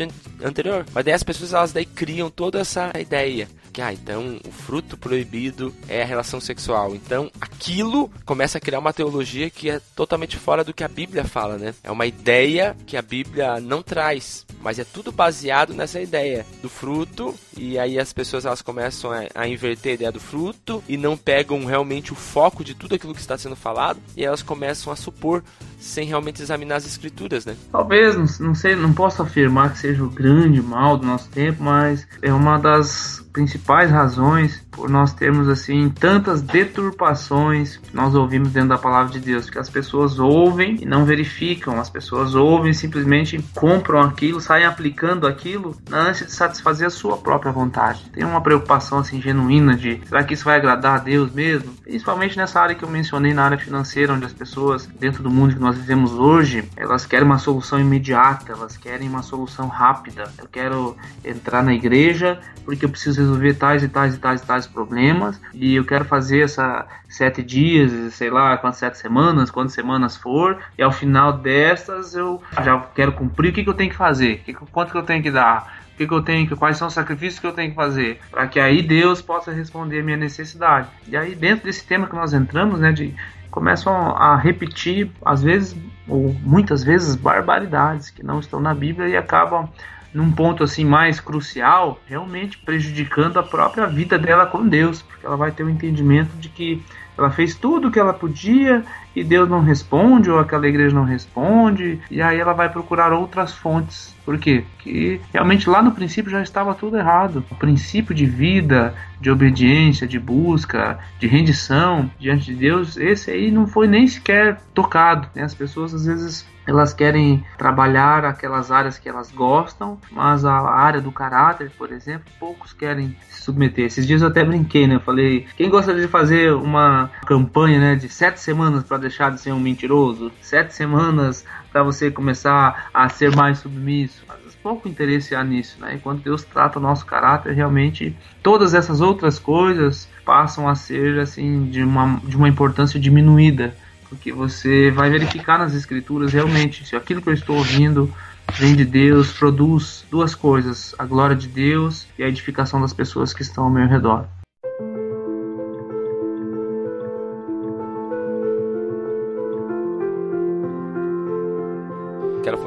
anterior. 0.43 0.85
Mas 0.93 1.05
daí 1.05 1.13
as 1.13 1.23
pessoas 1.23 1.53
elas 1.53 1.71
daí 1.71 1.85
criam 1.85 2.29
toda 2.29 2.59
essa 2.59 2.91
ideia 2.99 3.47
que 3.75 3.81
ah, 3.81 3.91
então 3.91 4.39
o 4.47 4.51
fruto 4.53 4.95
proibido 4.95 5.75
é 5.89 6.01
a 6.01 6.05
relação 6.05 6.39
sexual. 6.39 6.95
Então 6.95 7.29
aquilo 7.41 8.09
começa 8.23 8.57
a 8.57 8.61
criar 8.61 8.79
uma 8.79 8.93
teologia 8.93 9.49
que 9.49 9.69
é 9.69 9.81
totalmente 9.93 10.37
fora 10.37 10.63
do 10.63 10.73
que 10.73 10.81
a 10.81 10.87
Bíblia 10.87 11.25
fala, 11.25 11.57
né? 11.57 11.75
É 11.83 11.91
uma 11.91 12.05
ideia 12.05 12.73
que 12.87 12.95
a 12.95 13.01
Bíblia 13.01 13.59
não 13.59 13.83
traz, 13.83 14.45
mas 14.61 14.79
é 14.79 14.85
tudo 14.85 15.11
baseado 15.11 15.73
nessa 15.73 15.99
ideia 15.99 16.45
do 16.61 16.69
fruto 16.69 17.34
e 17.57 17.77
aí 17.77 17.99
as 17.99 18.13
pessoas 18.13 18.45
elas 18.45 18.61
começam 18.61 19.11
a, 19.11 19.25
a 19.33 19.47
inverter 19.47 19.91
a 19.91 19.95
ideia 19.95 20.11
do 20.11 20.19
fruto 20.19 20.83
e 20.87 20.97
não 20.97 21.17
pegam 21.17 21.65
realmente 21.65 22.13
o 22.13 22.15
foco 22.15 22.63
de 22.63 22.75
tudo 22.75 22.95
aquilo 22.95 23.13
que 23.13 23.19
está 23.19 23.37
sendo 23.37 23.55
falado 23.55 23.99
e 24.15 24.23
elas 24.23 24.41
começam 24.41 24.91
a 24.91 24.95
supor 24.95 25.43
sem 25.79 26.07
realmente 26.07 26.41
examinar 26.41 26.75
as 26.77 26.85
escrituras, 26.85 27.45
né? 27.45 27.55
Talvez, 27.71 28.39
não, 28.39 28.55
sei, 28.55 28.75
não 28.75 28.93
posso 28.93 29.21
afirmar 29.21 29.73
que 29.73 29.79
seja 29.79 30.03
o 30.03 30.09
grande 30.09 30.61
mal 30.61 30.97
do 30.97 31.05
nosso 31.05 31.29
tempo, 31.29 31.63
mas 31.63 32.07
é 32.21 32.33
uma 32.33 32.57
das 32.57 33.24
principais 33.35 33.91
razões 33.91 34.65
por 34.71 34.89
nós 34.89 35.13
termos 35.13 35.49
assim 35.49 35.89
tantas 35.89 36.41
deturpações 36.41 37.75
que 37.75 37.93
nós 37.93 38.15
ouvimos 38.15 38.53
dentro 38.53 38.69
da 38.69 38.77
palavra 38.77 39.11
de 39.11 39.19
Deus, 39.19 39.49
que 39.49 39.59
as 39.59 39.69
pessoas 39.69 40.19
ouvem 40.19 40.77
e 40.81 40.85
não 40.85 41.03
verificam, 41.03 41.77
as 41.77 41.89
pessoas 41.89 42.33
ouvem 42.33 42.71
simplesmente 42.71 43.37
compram 43.53 43.99
aquilo, 43.99 44.39
saem 44.39 44.65
aplicando 44.65 45.27
aquilo 45.27 45.75
antes 45.91 46.27
de 46.27 46.31
satisfazer 46.31 46.87
a 46.87 46.89
sua 46.89 47.17
própria 47.17 47.51
vontade. 47.51 48.09
Tem 48.13 48.23
uma 48.23 48.39
preocupação 48.39 48.99
assim 48.99 49.21
genuína 49.21 49.75
de 49.75 50.01
será 50.05 50.23
que 50.23 50.33
isso 50.33 50.45
vai 50.45 50.55
agradar 50.55 50.95
a 50.95 51.03
Deus 51.03 51.29
mesmo? 51.33 51.73
Principalmente 51.83 52.37
nessa 52.37 52.61
área 52.61 52.73
que 52.73 52.85
eu 52.85 52.89
mencionei, 52.89 53.33
na 53.33 53.43
área 53.43 53.57
financeira, 53.57 54.13
onde 54.13 54.25
as 54.25 54.33
pessoas 54.33 54.85
dentro 54.85 55.21
do 55.21 55.29
mundo 55.29 55.55
que 55.55 55.61
nós 55.61 55.75
vivemos 55.75 56.13
hoje, 56.13 56.69
elas 56.77 57.05
querem 57.05 57.25
uma 57.25 57.37
solução 57.37 57.81
imediata, 57.81 58.53
elas 58.53 58.77
querem 58.77 59.09
uma 59.09 59.21
solução 59.21 59.67
rápida. 59.67 60.31
Eu 60.37 60.47
quero 60.49 60.95
entrar 61.23 61.61
na 61.61 61.73
igreja 61.73 62.39
porque 62.63 62.85
eu 62.85 62.89
preciso 62.89 63.24
resolver 63.25 63.53
tais 63.55 63.83
e 63.83 63.89
tais 63.89 64.15
e 64.15 64.19
tais 64.19 64.41
e 64.41 64.45
tais 64.45 64.67
problemas. 64.67 65.39
E 65.53 65.75
eu 65.75 65.83
quero 65.83 66.05
fazer 66.05 66.41
essa 66.41 66.85
sete 67.07 67.43
dias, 67.43 68.13
sei 68.13 68.29
lá, 68.29 68.57
quantas 68.57 68.79
sete 68.79 68.97
semanas, 68.97 69.51
quantas 69.51 69.73
semanas 69.73 70.15
for, 70.15 70.57
e 70.77 70.83
ao 70.83 70.91
final 70.91 71.33
dessas 71.33 72.15
eu 72.15 72.41
já 72.63 72.79
quero 72.93 73.11
cumprir. 73.11 73.49
O 73.49 73.53
que, 73.53 73.63
que 73.63 73.69
eu 73.69 73.73
tenho 73.73 73.89
que 73.89 73.97
fazer, 73.97 74.39
que, 74.45 74.53
quanto 74.53 74.91
que 74.91 74.97
eu 74.97 75.03
tenho 75.03 75.21
que 75.21 75.31
dar, 75.31 75.79
o 75.93 75.97
que, 75.97 76.07
que 76.07 76.13
eu 76.13 76.21
tenho, 76.21 76.47
que, 76.47 76.55
quais 76.55 76.77
são 76.77 76.87
os 76.87 76.93
sacrifícios 76.93 77.39
que 77.39 77.47
eu 77.47 77.53
tenho 77.53 77.69
que 77.69 77.75
fazer, 77.75 78.19
para 78.29 78.47
que 78.47 78.59
aí 78.59 78.81
Deus 78.81 79.21
possa 79.21 79.51
responder 79.51 80.01
a 80.01 80.03
minha 80.03 80.17
necessidade. 80.17 80.89
E 81.07 81.15
aí 81.15 81.35
dentro 81.35 81.65
desse 81.65 81.85
tema 81.85 82.07
que 82.07 82.15
nós 82.15 82.33
entramos, 82.33 82.79
né, 82.79 82.91
de 82.91 83.15
começam 83.55 83.93
a 84.17 84.35
repetir, 84.35 85.09
às 85.23 85.41
vezes, 85.41 85.77
ou 86.09 86.35
muitas 86.41 86.83
vezes, 86.83 87.15
barbaridades 87.15 88.09
que 88.09 88.21
não 88.21 88.41
estão 88.41 88.59
na 88.59 88.73
Bíblia 88.73 89.07
e 89.07 89.15
acabam 89.15 89.69
num 90.15 90.31
ponto 90.31 90.63
assim 90.63 90.85
mais 90.85 91.19
crucial, 91.19 91.99
realmente 92.07 92.57
prejudicando 92.57 93.37
a 93.37 93.43
própria 93.43 93.85
vida 93.85 94.17
dela 94.17 94.45
com 94.45 94.65
Deus, 94.65 95.01
porque 95.01 95.25
ela 95.25 95.35
vai 95.35 95.51
ter 95.51 95.63
o 95.63 95.65
um 95.65 95.69
entendimento 95.69 96.37
de 96.37 96.47
que 96.47 96.81
ela 97.17 97.29
fez 97.29 97.55
tudo 97.55 97.87
o 97.87 97.91
que 97.91 97.99
ela 97.99 98.13
podia 98.13 98.83
e 99.15 99.23
Deus 99.23 99.49
não 99.49 99.61
responde, 99.61 100.29
ou 100.29 100.39
aquela 100.39 100.67
igreja 100.67 100.95
não 100.95 101.03
responde, 101.03 101.99
e 102.09 102.21
aí 102.21 102.39
ela 102.39 102.53
vai 102.53 102.69
procurar 102.69 103.13
outras 103.13 103.53
fontes. 103.53 104.13
Por 104.25 104.37
quê? 104.37 104.65
Porque 104.75 105.21
realmente 105.33 105.69
lá 105.69 105.81
no 105.81 105.91
princípio 105.91 106.31
já 106.31 106.41
estava 106.41 106.73
tudo 106.73 106.97
errado. 106.97 107.43
O 107.49 107.55
princípio 107.55 108.13
de 108.13 108.25
vida, 108.25 108.93
de 109.21 109.29
obediência, 109.29 110.07
de 110.07 110.19
busca, 110.19 110.99
de 111.19 111.27
rendição 111.27 112.09
diante 112.19 112.45
de 112.45 112.55
Deus, 112.55 112.97
esse 112.97 113.31
aí 113.31 113.51
não 113.51 113.67
foi 113.67 113.87
nem 113.87 114.07
sequer 114.07 114.59
tocado. 114.73 115.29
Né? 115.33 115.43
As 115.43 115.53
pessoas 115.53 115.93
às 115.93 116.05
vezes 116.05 116.45
elas 116.67 116.93
querem 116.93 117.45
trabalhar 117.57 118.25
aquelas 118.25 118.71
áreas 118.71 118.97
que 118.97 119.07
elas 119.07 119.31
gostam, 119.31 119.99
mas 120.11 120.45
a 120.45 120.53
área 120.53 121.01
do 121.01 121.11
caráter, 121.11 121.71
por 121.77 121.91
exemplo, 121.91 122.25
poucos 122.39 122.73
querem 122.73 123.15
se 123.29 123.41
submeter. 123.41 123.85
Esses 123.85 124.05
dias 124.05 124.21
eu 124.21 124.27
até 124.27 124.43
brinquei, 124.43 124.87
né? 124.87 124.95
Eu 124.95 124.99
falei, 124.99 125.45
quem 125.55 125.69
gostaria 125.69 126.01
de 126.01 126.07
fazer 126.07 126.53
uma 126.53 127.09
campanha, 127.25 127.79
né, 127.79 127.95
de 127.95 128.09
sete 128.09 128.39
semanas 128.39 128.83
para 128.83 128.97
deixar 128.97 129.31
de 129.31 129.39
ser 129.39 129.51
um 129.51 129.59
mentiroso, 129.59 130.31
sete 130.41 130.73
semanas 130.73 131.45
para 131.71 131.83
você 131.83 132.09
começar 132.09 132.89
a 132.93 133.09
ser 133.09 133.35
mais 133.35 133.59
submisso? 133.59 134.25
pouco 134.65 134.89
interesse 134.89 135.35
há 135.35 135.43
nisso, 135.43 135.79
né? 135.79 135.93
Enquanto 135.93 136.23
Deus 136.23 136.43
trata 136.43 136.79
o 136.79 136.81
nosso 136.81 137.05
caráter, 137.05 137.53
realmente 137.53 138.17
todas 138.41 138.73
essas 138.73 138.99
outras 138.99 139.37
coisas 139.37 140.09
passam 140.25 140.67
a 140.67 140.73
ser 140.73 141.19
assim 141.19 141.69
de 141.69 141.83
uma, 141.83 142.19
de 142.23 142.35
uma 142.35 142.49
importância 142.49 142.99
diminuída 142.99 143.75
porque 144.09 144.31
você 144.31 144.91
vai 144.91 145.09
verificar 145.09 145.57
nas 145.57 145.73
escrituras 145.73 146.33
realmente 146.33 146.85
se 146.85 146.95
aquilo 146.95 147.21
que 147.21 147.29
eu 147.29 147.33
estou 147.33 147.57
ouvindo 147.57 148.13
vem 148.53 148.75
de 148.75 148.85
Deus, 148.85 149.31
produz 149.31 150.05
duas 150.09 150.35
coisas: 150.35 150.93
a 150.97 151.05
glória 151.05 151.35
de 151.35 151.47
Deus 151.47 152.07
e 152.17 152.23
a 152.23 152.27
edificação 152.27 152.81
das 152.81 152.93
pessoas 152.93 153.33
que 153.33 153.41
estão 153.41 153.65
ao 153.65 153.69
meu 153.69 153.87
redor. 153.87 154.25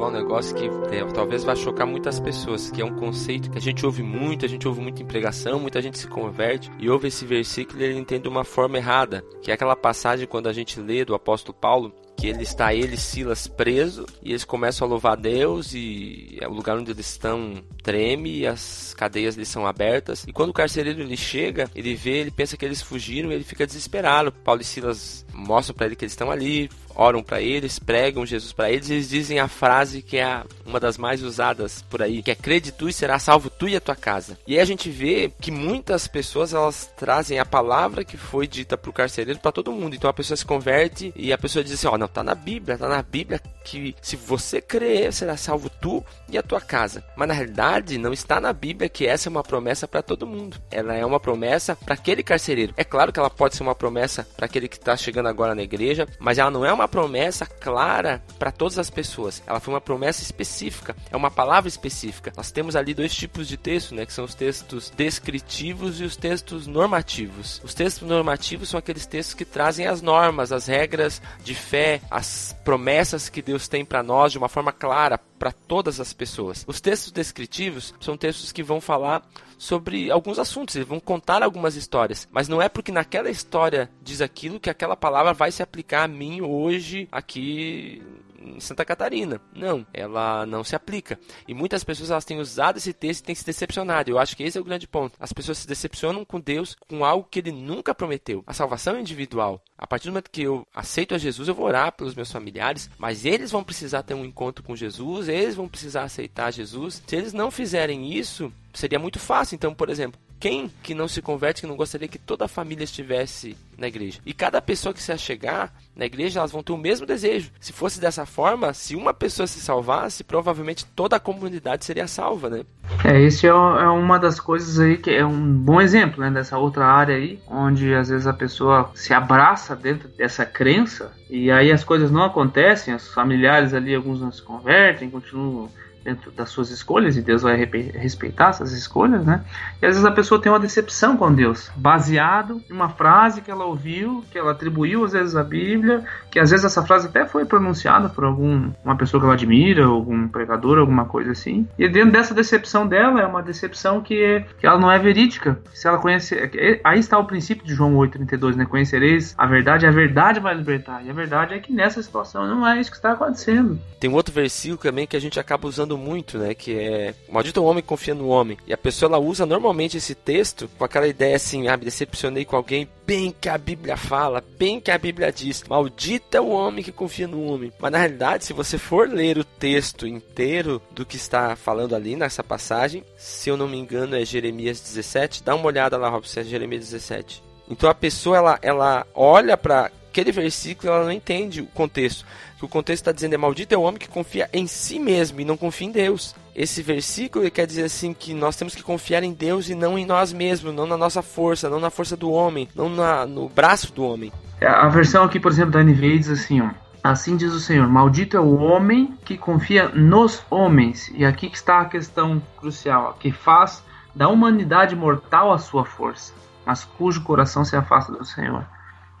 Um 0.09 0.13
negócio 0.13 0.55
que 0.55 0.65
é, 0.95 1.05
talvez 1.13 1.43
vai 1.43 1.55
chocar 1.55 1.85
muitas 1.85 2.19
pessoas, 2.19 2.69
que 2.71 2.81
é 2.81 2.85
um 2.85 2.95
conceito 2.95 3.49
que 3.49 3.57
a 3.57 3.61
gente 3.61 3.85
ouve 3.85 4.03
muito, 4.03 4.45
a 4.45 4.49
gente 4.49 4.67
ouve 4.67 4.81
muito 4.81 5.01
em 5.01 5.05
pregação, 5.05 5.59
muita 5.59 5.81
gente 5.81 5.97
se 5.97 6.07
converte 6.07 6.71
e 6.79 6.89
ouve 6.89 7.07
esse 7.07 7.25
versículo 7.25 7.79
e 7.79 7.83
ele 7.83 7.99
entende 7.99 8.23
de 8.23 8.29
uma 8.29 8.43
forma 8.43 8.77
errada, 8.77 9.23
que 9.41 9.51
é 9.51 9.53
aquela 9.53 9.75
passagem 9.75 10.27
quando 10.27 10.47
a 10.47 10.53
gente 10.53 10.79
lê 10.79 11.05
do 11.05 11.13
apóstolo 11.13 11.57
Paulo, 11.57 11.93
que 12.17 12.27
ele 12.27 12.43
está 12.43 12.73
ele 12.73 12.97
Silas 12.97 13.47
preso 13.47 14.05
e 14.21 14.31
eles 14.31 14.43
começam 14.43 14.85
a 14.85 14.89
louvar 14.89 15.13
a 15.13 15.15
Deus 15.15 15.73
e 15.73 16.37
é 16.41 16.47
o 16.47 16.53
lugar 16.53 16.77
onde 16.77 16.91
eles 16.91 17.07
estão 17.07 17.63
treme 17.81 18.39
e 18.39 18.47
as 18.47 18.93
cadeias 18.93 19.35
lhes 19.35 19.47
são 19.47 19.65
abertas. 19.65 20.25
E 20.27 20.33
quando 20.33 20.49
o 20.49 20.53
carcereiro 20.53 21.01
ele 21.01 21.15
chega, 21.15 21.69
ele 21.73 21.95
vê, 21.95 22.17
ele 22.17 22.31
pensa 22.31 22.57
que 22.57 22.65
eles 22.65 22.81
fugiram 22.81 23.31
e 23.31 23.35
ele 23.35 23.45
fica 23.45 23.65
desesperado. 23.65 24.33
Paulo 24.33 24.61
e 24.61 24.65
Silas 24.65 25.25
mostram 25.33 25.75
para 25.75 25.85
ele 25.85 25.95
que 25.95 26.03
eles 26.03 26.11
estão 26.11 26.29
ali, 26.29 26.69
oram 26.99 27.23
para 27.23 27.41
eles, 27.41 27.79
pregam 27.79 28.25
Jesus 28.25 28.51
para 28.51 28.69
eles, 28.69 28.89
e 28.89 28.93
eles 28.93 29.09
dizem 29.09 29.39
a 29.39 29.47
frase 29.47 30.01
que 30.01 30.17
é 30.17 30.43
uma 30.65 30.79
das 30.79 30.97
mais 30.97 31.23
usadas 31.23 31.81
por 31.89 32.01
aí, 32.01 32.21
que 32.21 32.29
é 32.29 32.35
crede 32.35 32.73
tu 32.73 32.89
e 32.89 32.93
será 32.93 33.17
salvo 33.17 33.49
tu 33.49 33.69
e 33.69 33.75
a 33.75 33.79
tua 33.79 33.95
casa. 33.95 34.37
E 34.45 34.55
aí 34.55 34.59
a 34.59 34.65
gente 34.65 34.89
vê 34.89 35.31
que 35.39 35.49
muitas 35.49 36.07
pessoas 36.07 36.53
elas 36.53 36.91
trazem 36.97 37.39
a 37.39 37.45
palavra 37.45 38.03
que 38.03 38.17
foi 38.17 38.45
dita 38.45 38.77
pro 38.77 38.91
carcereiro 38.91 39.39
para 39.39 39.51
todo 39.51 39.71
mundo. 39.71 39.95
Então 39.95 40.09
a 40.09 40.13
pessoa 40.13 40.35
se 40.35 40.45
converte 40.45 41.13
e 41.15 41.31
a 41.31 41.37
pessoa 41.37 41.63
diz 41.63 41.73
assim: 41.73 41.87
"Ó, 41.87 41.93
oh, 41.93 41.97
não 41.97 42.07
tá 42.07 42.21
na 42.21 42.35
Bíblia, 42.35 42.77
tá 42.77 42.89
na 42.89 43.01
Bíblia 43.01 43.41
que 43.63 43.95
se 44.01 44.17
você 44.17 44.61
crer, 44.61 45.13
será 45.13 45.37
salvo 45.37 45.69
tu 45.69 46.03
e 46.27 46.37
a 46.37 46.43
tua 46.43 46.59
casa". 46.59 47.03
Mas 47.15 47.27
na 47.29 47.33
realidade 47.33 47.97
não 47.97 48.11
está 48.11 48.41
na 48.41 48.51
Bíblia 48.51 48.89
que 48.89 49.07
essa 49.07 49.29
é 49.29 49.31
uma 49.31 49.43
promessa 49.43 49.87
para 49.87 50.01
todo 50.01 50.27
mundo. 50.27 50.57
Ela 50.69 50.95
é 50.95 51.05
uma 51.05 51.19
promessa 51.19 51.77
para 51.77 51.93
aquele 51.93 52.23
carcereiro. 52.23 52.73
É 52.75 52.83
claro 52.83 53.13
que 53.13 53.19
ela 53.19 53.29
pode 53.29 53.55
ser 53.55 53.63
uma 53.63 53.75
promessa 53.75 54.27
para 54.35 54.45
aquele 54.45 54.67
que 54.67 54.77
está 54.77 54.97
chegando 54.97 55.29
agora 55.29 55.55
na 55.55 55.63
igreja, 55.63 56.05
mas 56.19 56.37
ela 56.37 56.51
não 56.51 56.65
é 56.65 56.73
uma 56.73 56.88
promessa 56.89 57.45
clara 57.45 58.21
para 58.37 58.51
todas 58.51 58.77
as 58.77 58.89
pessoas. 58.89 59.41
Ela 59.45 59.59
foi 59.59 59.73
uma 59.73 59.81
promessa 59.81 60.21
específica, 60.21 60.95
é 61.11 61.15
uma 61.15 61.31
palavra 61.31 61.69
específica. 61.69 62.33
Nós 62.35 62.51
temos 62.51 62.75
ali 62.75 62.93
dois 62.93 63.13
tipos 63.13 63.47
de 63.47 63.55
texto, 63.55 63.95
né, 63.95 64.05
que 64.05 64.13
são 64.13 64.25
os 64.25 64.35
textos 64.35 64.91
descritivos 64.95 66.01
e 66.01 66.03
os 66.03 66.15
textos 66.15 66.67
normativos. 66.67 67.61
Os 67.63 67.73
textos 67.73 68.07
normativos 68.07 68.69
são 68.69 68.77
aqueles 68.77 69.05
textos 69.05 69.33
que 69.33 69.45
trazem 69.45 69.87
as 69.87 70.01
normas, 70.01 70.51
as 70.51 70.67
regras 70.67 71.21
de 71.43 71.55
fé, 71.55 72.01
as 72.09 72.55
promessas 72.63 73.29
que 73.29 73.41
Deus 73.41 73.67
tem 73.67 73.85
para 73.85 74.03
nós 74.03 74.31
de 74.31 74.37
uma 74.37 74.49
forma 74.49 74.71
clara 74.71 75.17
para 75.17 75.51
todas 75.51 75.99
as 75.99 76.11
pessoas. 76.11 76.65
Os 76.67 76.81
textos 76.81 77.11
descritivos 77.11 77.93
são 78.01 78.17
textos 78.17 78.51
que 78.51 78.61
vão 78.61 78.81
falar 78.81 79.23
sobre 79.59 80.09
alguns 80.09 80.39
assuntos, 80.39 80.75
eles 80.75 80.87
vão 80.87 81.01
contar 81.01 81.43
algumas 81.43 81.75
histórias, 81.75 82.27
mas 82.31 82.47
não 82.47 82.61
é 82.61 82.69
porque 82.69 82.93
naquela 82.93 83.29
história 83.29 83.89
diz 84.01 84.21
aquilo 84.21 84.59
que 84.59 84.69
aquela 84.69 84.95
palavra 84.95 85.33
vai 85.33 85.51
se 85.51 85.61
aplicar 85.61 86.03
a 86.03 86.07
mim 86.07 86.39
hoje 86.41 86.78
aqui 87.11 88.01
em 88.41 88.59
Santa 88.59 88.85
Catarina. 88.85 89.41
Não, 89.53 89.85
ela 89.93 90.45
não 90.45 90.63
se 90.63 90.75
aplica. 90.75 91.19
E 91.47 91.53
muitas 91.53 91.83
pessoas 91.83 92.09
elas 92.09 92.25
têm 92.25 92.39
usado 92.39 92.77
esse 92.77 92.93
texto 92.93 93.21
e 93.21 93.25
têm 93.25 93.35
se 93.35 93.45
decepcionado. 93.45 94.09
Eu 94.09 94.19
acho 94.19 94.35
que 94.35 94.43
esse 94.43 94.57
é 94.57 94.61
o 94.61 94.63
grande 94.63 94.87
ponto. 94.87 95.15
As 95.19 95.33
pessoas 95.33 95.59
se 95.59 95.67
decepcionam 95.67 96.23
com 96.23 96.39
Deus 96.39 96.75
com 96.87 97.03
algo 97.03 97.27
que 97.29 97.39
ele 97.39 97.51
nunca 97.51 97.93
prometeu. 97.93 98.43
A 98.47 98.53
salvação 98.53 98.95
é 98.95 99.01
individual. 99.01 99.61
A 99.77 99.87
partir 99.87 100.05
do 100.05 100.11
momento 100.11 100.31
que 100.31 100.43
eu 100.43 100.65
aceito 100.73 101.15
a 101.15 101.17
Jesus, 101.17 101.47
eu 101.47 101.55
vou 101.55 101.65
orar 101.65 101.91
pelos 101.91 102.15
meus 102.15 102.31
familiares, 102.31 102.89
mas 102.97 103.25
eles 103.25 103.51
vão 103.51 103.63
precisar 103.63 104.03
ter 104.03 104.13
um 104.13 104.25
encontro 104.25 104.63
com 104.63 104.75
Jesus, 104.75 105.27
eles 105.27 105.55
vão 105.55 105.67
precisar 105.67 106.03
aceitar 106.03 106.51
Jesus. 106.51 107.01
Se 107.05 107.15
eles 107.15 107.33
não 107.33 107.51
fizerem 107.51 108.13
isso, 108.13 108.51
seria 108.73 108.99
muito 108.99 109.19
fácil. 109.19 109.55
Então, 109.55 109.73
por 109.73 109.89
exemplo, 109.89 110.19
quem 110.39 110.71
que 110.81 110.95
não 110.95 111.07
se 111.07 111.21
converte 111.21 111.61
que 111.61 111.67
não 111.67 111.75
gostaria 111.75 112.07
que 112.07 112.17
toda 112.17 112.45
a 112.45 112.47
família 112.47 112.83
estivesse 112.83 113.57
na 113.77 113.87
igreja? 113.87 114.19
E 114.25 114.33
cada 114.33 114.61
pessoa 114.61 114.93
que 114.93 115.03
se 115.03 115.11
achegar 115.11 115.71
na 115.95 116.05
igreja, 116.05 116.39
elas 116.39 116.51
vão 116.51 116.63
ter 116.63 116.71
o 116.71 116.77
mesmo 116.77 117.05
desejo. 117.05 117.51
Se 117.59 117.73
fosse 117.73 117.99
dessa 117.99 118.25
forma, 118.25 118.73
se 118.73 118.95
uma 118.95 119.13
pessoa 119.13 119.45
se 119.45 119.59
salvasse, 119.59 120.23
provavelmente 120.23 120.85
toda 120.85 121.17
a 121.17 121.19
comunidade 121.19 121.83
seria 121.83 122.07
salva, 122.07 122.49
né? 122.49 122.63
É, 123.03 123.21
esse 123.21 123.45
é, 123.45 123.49
é 123.49 123.53
uma 123.53 124.17
das 124.17 124.39
coisas 124.39 124.79
aí 124.79 124.97
que 124.97 125.11
é 125.11 125.25
um 125.25 125.53
bom 125.53 125.81
exemplo, 125.81 126.21
né, 126.21 126.31
dessa 126.31 126.57
outra 126.57 126.85
área 126.85 127.15
aí, 127.15 127.39
onde 127.47 127.93
às 127.93 128.09
vezes 128.09 128.25
a 128.25 128.33
pessoa 128.33 128.91
se 128.95 129.13
abraça 129.13 129.75
dentro 129.75 130.07
dessa 130.09 130.45
crença 130.45 131.11
e 131.29 131.51
aí 131.51 131.71
as 131.71 131.83
coisas 131.83 132.09
não 132.09 132.23
acontecem, 132.23 132.93
os 132.93 133.13
familiares 133.13 133.73
ali, 133.73 133.93
alguns 133.93 134.19
não 134.19 134.31
se 134.31 134.41
convertem, 134.41 135.09
continuam 135.09 135.69
dentro 136.03 136.31
das 136.31 136.49
suas 136.49 136.69
escolhas 136.69 137.17
e 137.17 137.21
Deus 137.21 137.41
vai 137.41 137.55
respeitar 137.55 138.49
essas 138.49 138.71
escolhas, 138.71 139.25
né? 139.25 139.43
E 139.81 139.85
às 139.85 139.95
vezes 139.95 140.05
a 140.05 140.11
pessoa 140.11 140.41
tem 140.41 140.51
uma 140.51 140.59
decepção 140.59 141.17
com 141.17 141.33
Deus, 141.33 141.71
baseado 141.75 142.61
em 142.69 142.73
uma 142.73 142.89
frase 142.89 143.41
que 143.41 143.51
ela 143.51 143.65
ouviu, 143.65 144.23
que 144.31 144.37
ela 144.37 144.51
atribuiu 144.51 145.03
às 145.03 145.13
vezes 145.13 145.35
à 145.35 145.43
Bíblia, 145.43 146.03
que 146.31 146.39
às 146.39 146.51
vezes 146.51 146.65
essa 146.65 146.83
frase 146.85 147.07
até 147.07 147.25
foi 147.25 147.45
pronunciada 147.45 148.09
por 148.09 148.23
algum 148.23 148.71
uma 148.83 148.95
pessoa 148.95 149.19
que 149.19 149.25
ela 149.25 149.33
admira, 149.33 149.85
algum 149.85 150.27
pregador, 150.27 150.79
alguma 150.79 151.05
coisa 151.05 151.31
assim. 151.31 151.67
E 151.77 151.87
dentro 151.87 152.11
dessa 152.11 152.33
decepção 152.33 152.87
dela 152.87 153.21
é 153.21 153.25
uma 153.25 153.41
decepção 153.41 154.01
que, 154.01 154.43
que 154.59 154.65
ela 154.65 154.79
não 154.79 154.91
é 154.91 154.97
verídica. 154.97 155.59
Se 155.73 155.87
ela 155.87 155.97
conhece, 155.97 156.35
aí 156.83 156.99
está 156.99 157.17
o 157.17 157.25
princípio 157.25 157.65
de 157.65 157.73
João 157.73 157.95
8:32, 157.95 158.55
né? 158.55 158.65
Conhecereis 158.65 159.33
a 159.37 159.45
verdade, 159.45 159.85
a 159.85 159.91
verdade 159.91 160.39
vai 160.39 160.53
libertar. 160.53 161.03
E 161.05 161.09
a 161.09 161.13
verdade 161.13 161.53
é 161.53 161.59
que 161.59 161.73
nessa 161.73 162.01
situação 162.01 162.47
não 162.47 162.67
é 162.67 162.79
isso 162.79 162.91
que 162.91 162.97
está 162.97 163.13
acontecendo. 163.13 163.79
Tem 163.99 164.09
um 164.09 164.13
outro 164.13 164.33
versículo 164.33 164.79
também 164.81 165.05
que 165.05 165.15
a 165.15 165.19
gente 165.19 165.39
acaba 165.39 165.67
usando 165.67 165.88
muito, 165.97 166.37
né? 166.37 166.53
Que 166.53 166.77
é 166.77 167.15
maldito 167.29 167.61
o 167.61 167.65
homem 167.65 167.83
confia 167.83 168.15
no 168.15 168.27
homem. 168.29 168.57
E 168.67 168.73
a 168.73 168.77
pessoa 168.77 169.09
ela 169.09 169.19
usa 169.19 169.45
normalmente 169.45 169.97
esse 169.97 170.15
texto 170.15 170.69
com 170.77 170.83
aquela 170.83 171.07
ideia 171.07 171.35
assim, 171.35 171.67
ah, 171.67 171.77
me 171.77 171.85
decepcionei 171.85 172.45
com 172.45 172.55
alguém, 172.55 172.87
bem 173.05 173.33
que 173.39 173.49
a 173.49 173.57
Bíblia 173.57 173.97
fala, 173.97 174.43
bem 174.57 174.79
que 174.79 174.91
a 174.91 174.97
Bíblia 174.97 175.31
diz. 175.31 175.63
Maldito 175.67 176.37
é 176.37 176.41
o 176.41 176.49
homem 176.49 176.83
que 176.83 176.91
confia 176.91 177.27
no 177.27 177.43
homem. 177.43 177.71
Mas 177.79 177.91
na 177.91 177.97
realidade, 177.97 178.45
se 178.45 178.53
você 178.53 178.77
for 178.77 179.09
ler 179.09 179.37
o 179.37 179.43
texto 179.43 180.07
inteiro 180.07 180.81
do 180.91 181.05
que 181.05 181.15
está 181.15 181.55
falando 181.55 181.95
ali 181.95 182.15
nessa 182.15 182.43
passagem, 182.43 183.03
se 183.17 183.49
eu 183.49 183.57
não 183.57 183.67
me 183.67 183.77
engano 183.77 184.15
é 184.15 184.25
Jeremias 184.25 184.79
17, 184.79 185.43
dá 185.43 185.55
uma 185.55 185.65
olhada 185.65 185.97
lá, 185.97 186.09
Robson, 186.09 186.41
é 186.41 186.43
Jeremias 186.43 186.89
17. 186.89 187.43
Então 187.69 187.89
a 187.89 187.93
pessoa 187.93 188.37
ela, 188.37 188.59
ela 188.61 189.05
olha 189.13 189.55
para 189.55 189.91
aquele 190.09 190.31
versículo 190.31 190.91
ela 190.91 191.05
não 191.05 191.11
entende 191.11 191.61
o 191.61 191.67
contexto 191.67 192.25
que 192.59 192.65
o 192.65 192.67
contexto 192.67 193.03
está 193.03 193.11
dizendo 193.13 193.35
é 193.35 193.37
maldito 193.37 193.73
é 193.73 193.77
o 193.77 193.81
homem 193.81 193.97
que 193.97 194.09
confia 194.09 194.49
em 194.51 194.67
si 194.67 194.99
mesmo 194.99 195.39
e 195.39 195.45
não 195.45 195.55
confia 195.55 195.87
em 195.87 195.91
Deus. 195.91 196.35
Esse 196.53 196.83
versículo 196.83 197.49
quer 197.49 197.65
dizer 197.65 197.85
assim 197.85 198.13
que 198.13 198.33
nós 198.33 198.57
temos 198.57 198.75
que 198.75 198.83
confiar 198.83 199.23
em 199.23 199.31
Deus 199.31 199.69
e 199.69 199.75
não 199.75 199.97
em 199.97 200.05
nós 200.05 200.33
mesmos, 200.33 200.75
não 200.75 200.85
na 200.85 200.97
nossa 200.97 201.21
força, 201.21 201.69
não 201.69 201.79
na 201.79 201.89
força 201.89 202.17
do 202.17 202.29
homem, 202.29 202.67
não 202.75 202.89
na, 202.89 203.25
no 203.25 203.47
braço 203.47 203.93
do 203.93 204.03
homem. 204.03 204.31
É, 204.59 204.67
a 204.67 204.89
versão 204.89 205.23
aqui, 205.23 205.39
por 205.39 205.53
exemplo, 205.53 205.71
da 205.71 205.81
NVI 205.81 206.19
diz 206.19 206.29
assim, 206.29 206.59
ó. 206.59 206.69
Assim 207.01 207.37
diz 207.37 207.53
o 207.53 207.61
Senhor: 207.61 207.87
Maldito 207.87 208.35
é 208.35 208.41
o 208.41 208.57
homem 208.57 209.17
que 209.23 209.37
confia 209.37 209.87
nos 209.87 210.43
homens. 210.49 211.09
E 211.15 211.23
aqui 211.23 211.49
que 211.49 211.55
está 211.55 211.79
a 211.79 211.85
questão 211.85 212.41
crucial, 212.57 213.15
que 213.17 213.31
faz 213.31 213.81
da 214.13 214.27
humanidade 214.27 214.97
mortal 214.97 215.53
a 215.53 215.57
sua 215.57 215.85
força, 215.85 216.33
mas 216.65 216.83
cujo 216.83 217.23
coração 217.23 217.63
se 217.63 217.77
afasta 217.77 218.11
do 218.11 218.25
Senhor. 218.25 218.65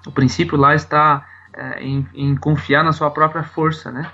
O 0.09 0.11
princípio 0.11 0.57
lá 0.57 0.73
está 0.73 1.23
é, 1.53 1.83
em, 1.83 2.07
em, 2.15 2.35
confiar 2.35 2.83
na 2.83 2.91
sua 2.91 3.11
própria 3.11 3.43
força, 3.43 3.91
né? 3.91 4.11